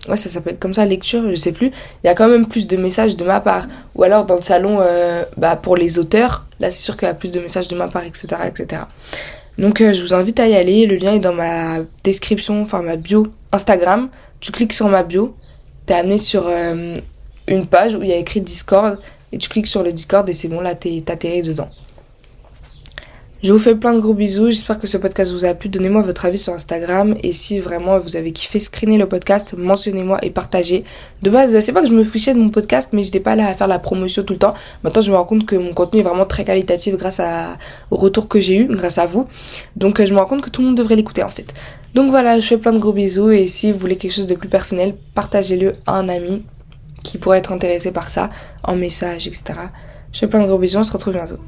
ouais, 0.08 0.16
ça 0.16 0.30
s'appelle 0.30 0.58
comme 0.58 0.72
ça, 0.72 0.86
lecture, 0.86 1.28
je 1.28 1.36
sais 1.36 1.52
plus, 1.52 1.68
il 2.02 2.06
y 2.06 2.08
a 2.08 2.14
quand 2.14 2.28
même 2.28 2.46
plus 2.46 2.66
de 2.66 2.76
messages 2.78 3.16
de 3.16 3.24
ma 3.24 3.40
part. 3.40 3.66
Ou 3.96 4.02
alors 4.02 4.24
dans 4.24 4.36
le 4.36 4.42
salon, 4.42 4.80
bah, 5.36 5.56
pour 5.56 5.76
les 5.76 5.98
auteurs, 5.98 6.46
là, 6.58 6.70
c'est 6.70 6.82
sûr 6.82 6.96
qu'il 6.96 7.06
y 7.06 7.10
a 7.10 7.14
plus 7.14 7.32
de 7.32 7.40
messages 7.40 7.68
de 7.68 7.76
ma 7.76 7.88
part, 7.88 8.04
etc., 8.04 8.28
etc. 8.46 8.82
Donc 9.58 9.80
euh, 9.80 9.92
je 9.92 10.02
vous 10.02 10.14
invite 10.14 10.40
à 10.40 10.48
y 10.48 10.54
aller, 10.54 10.86
le 10.86 10.96
lien 10.96 11.12
est 11.12 11.20
dans 11.20 11.34
ma 11.34 11.80
description, 12.04 12.62
enfin 12.62 12.82
ma 12.82 12.96
bio 12.96 13.26
Instagram. 13.52 14.08
Tu 14.40 14.50
cliques 14.50 14.72
sur 14.72 14.88
ma 14.88 15.02
bio, 15.02 15.36
t'es 15.86 15.94
amené 15.94 16.18
sur 16.18 16.46
euh, 16.46 16.94
une 17.46 17.66
page 17.66 17.94
où 17.94 18.02
il 18.02 18.08
y 18.08 18.12
a 18.12 18.16
écrit 18.16 18.40
Discord 18.40 18.98
et 19.30 19.38
tu 19.38 19.48
cliques 19.48 19.66
sur 19.66 19.82
le 19.82 19.92
Discord 19.92 20.28
et 20.28 20.32
c'est 20.32 20.48
bon 20.48 20.60
là 20.60 20.74
t'es 20.74 21.04
atterri 21.08 21.42
dedans. 21.42 21.68
Je 23.42 23.52
vous 23.52 23.58
fais 23.58 23.74
plein 23.74 23.92
de 23.92 23.98
gros 23.98 24.14
bisous. 24.14 24.50
J'espère 24.50 24.78
que 24.78 24.86
ce 24.86 24.96
podcast 24.96 25.32
vous 25.32 25.44
a 25.44 25.52
plu. 25.54 25.68
Donnez-moi 25.68 26.02
votre 26.02 26.26
avis 26.26 26.38
sur 26.38 26.52
Instagram. 26.52 27.16
Et 27.24 27.32
si 27.32 27.58
vraiment 27.58 27.98
vous 27.98 28.14
avez 28.14 28.30
kiffé 28.30 28.60
screener 28.60 28.98
le 28.98 29.08
podcast, 29.08 29.54
mentionnez-moi 29.58 30.18
et 30.22 30.30
partagez. 30.30 30.84
De 31.22 31.30
base, 31.30 31.58
c'est 31.58 31.72
pas 31.72 31.82
que 31.82 31.88
je 31.88 31.92
me 31.92 32.04
fichais 32.04 32.34
de 32.34 32.38
mon 32.38 32.50
podcast, 32.50 32.90
mais 32.92 33.02
j'étais 33.02 33.18
pas 33.18 33.34
là 33.34 33.48
à 33.48 33.54
faire 33.54 33.66
la 33.66 33.80
promotion 33.80 34.22
tout 34.22 34.34
le 34.34 34.38
temps. 34.38 34.54
Maintenant, 34.84 35.02
je 35.02 35.10
me 35.10 35.16
rends 35.16 35.24
compte 35.24 35.44
que 35.44 35.56
mon 35.56 35.74
contenu 35.74 35.98
est 35.98 36.02
vraiment 36.04 36.24
très 36.24 36.44
qualitatif 36.44 36.96
grâce 36.96 37.18
à, 37.18 37.58
au 37.90 37.96
retour 37.96 38.28
que 38.28 38.38
j'ai 38.38 38.58
eu, 38.58 38.66
grâce 38.66 38.98
à 38.98 39.06
vous. 39.06 39.26
Donc, 39.74 40.00
je 40.00 40.14
me 40.14 40.20
rends 40.20 40.26
compte 40.26 40.42
que 40.42 40.50
tout 40.50 40.60
le 40.60 40.68
monde 40.68 40.76
devrait 40.76 40.94
l'écouter, 40.94 41.24
en 41.24 41.28
fait. 41.28 41.52
Donc 41.94 42.10
voilà, 42.10 42.38
je 42.38 42.46
fais 42.46 42.58
plein 42.58 42.72
de 42.72 42.78
gros 42.78 42.92
bisous. 42.92 43.30
Et 43.30 43.48
si 43.48 43.72
vous 43.72 43.78
voulez 43.80 43.96
quelque 43.96 44.12
chose 44.12 44.28
de 44.28 44.36
plus 44.36 44.48
personnel, 44.48 44.94
partagez-le 45.16 45.74
à 45.86 45.96
un 45.96 46.08
ami 46.08 46.44
qui 47.02 47.18
pourrait 47.18 47.38
être 47.38 47.50
intéressé 47.50 47.90
par 47.90 48.08
ça, 48.08 48.30
en 48.62 48.76
message, 48.76 49.26
etc. 49.26 49.42
Je 50.12 50.20
fais 50.20 50.28
plein 50.28 50.42
de 50.42 50.46
gros 50.46 50.58
bisous. 50.58 50.78
On 50.78 50.84
se 50.84 50.92
retrouve 50.92 51.14
bientôt. 51.14 51.38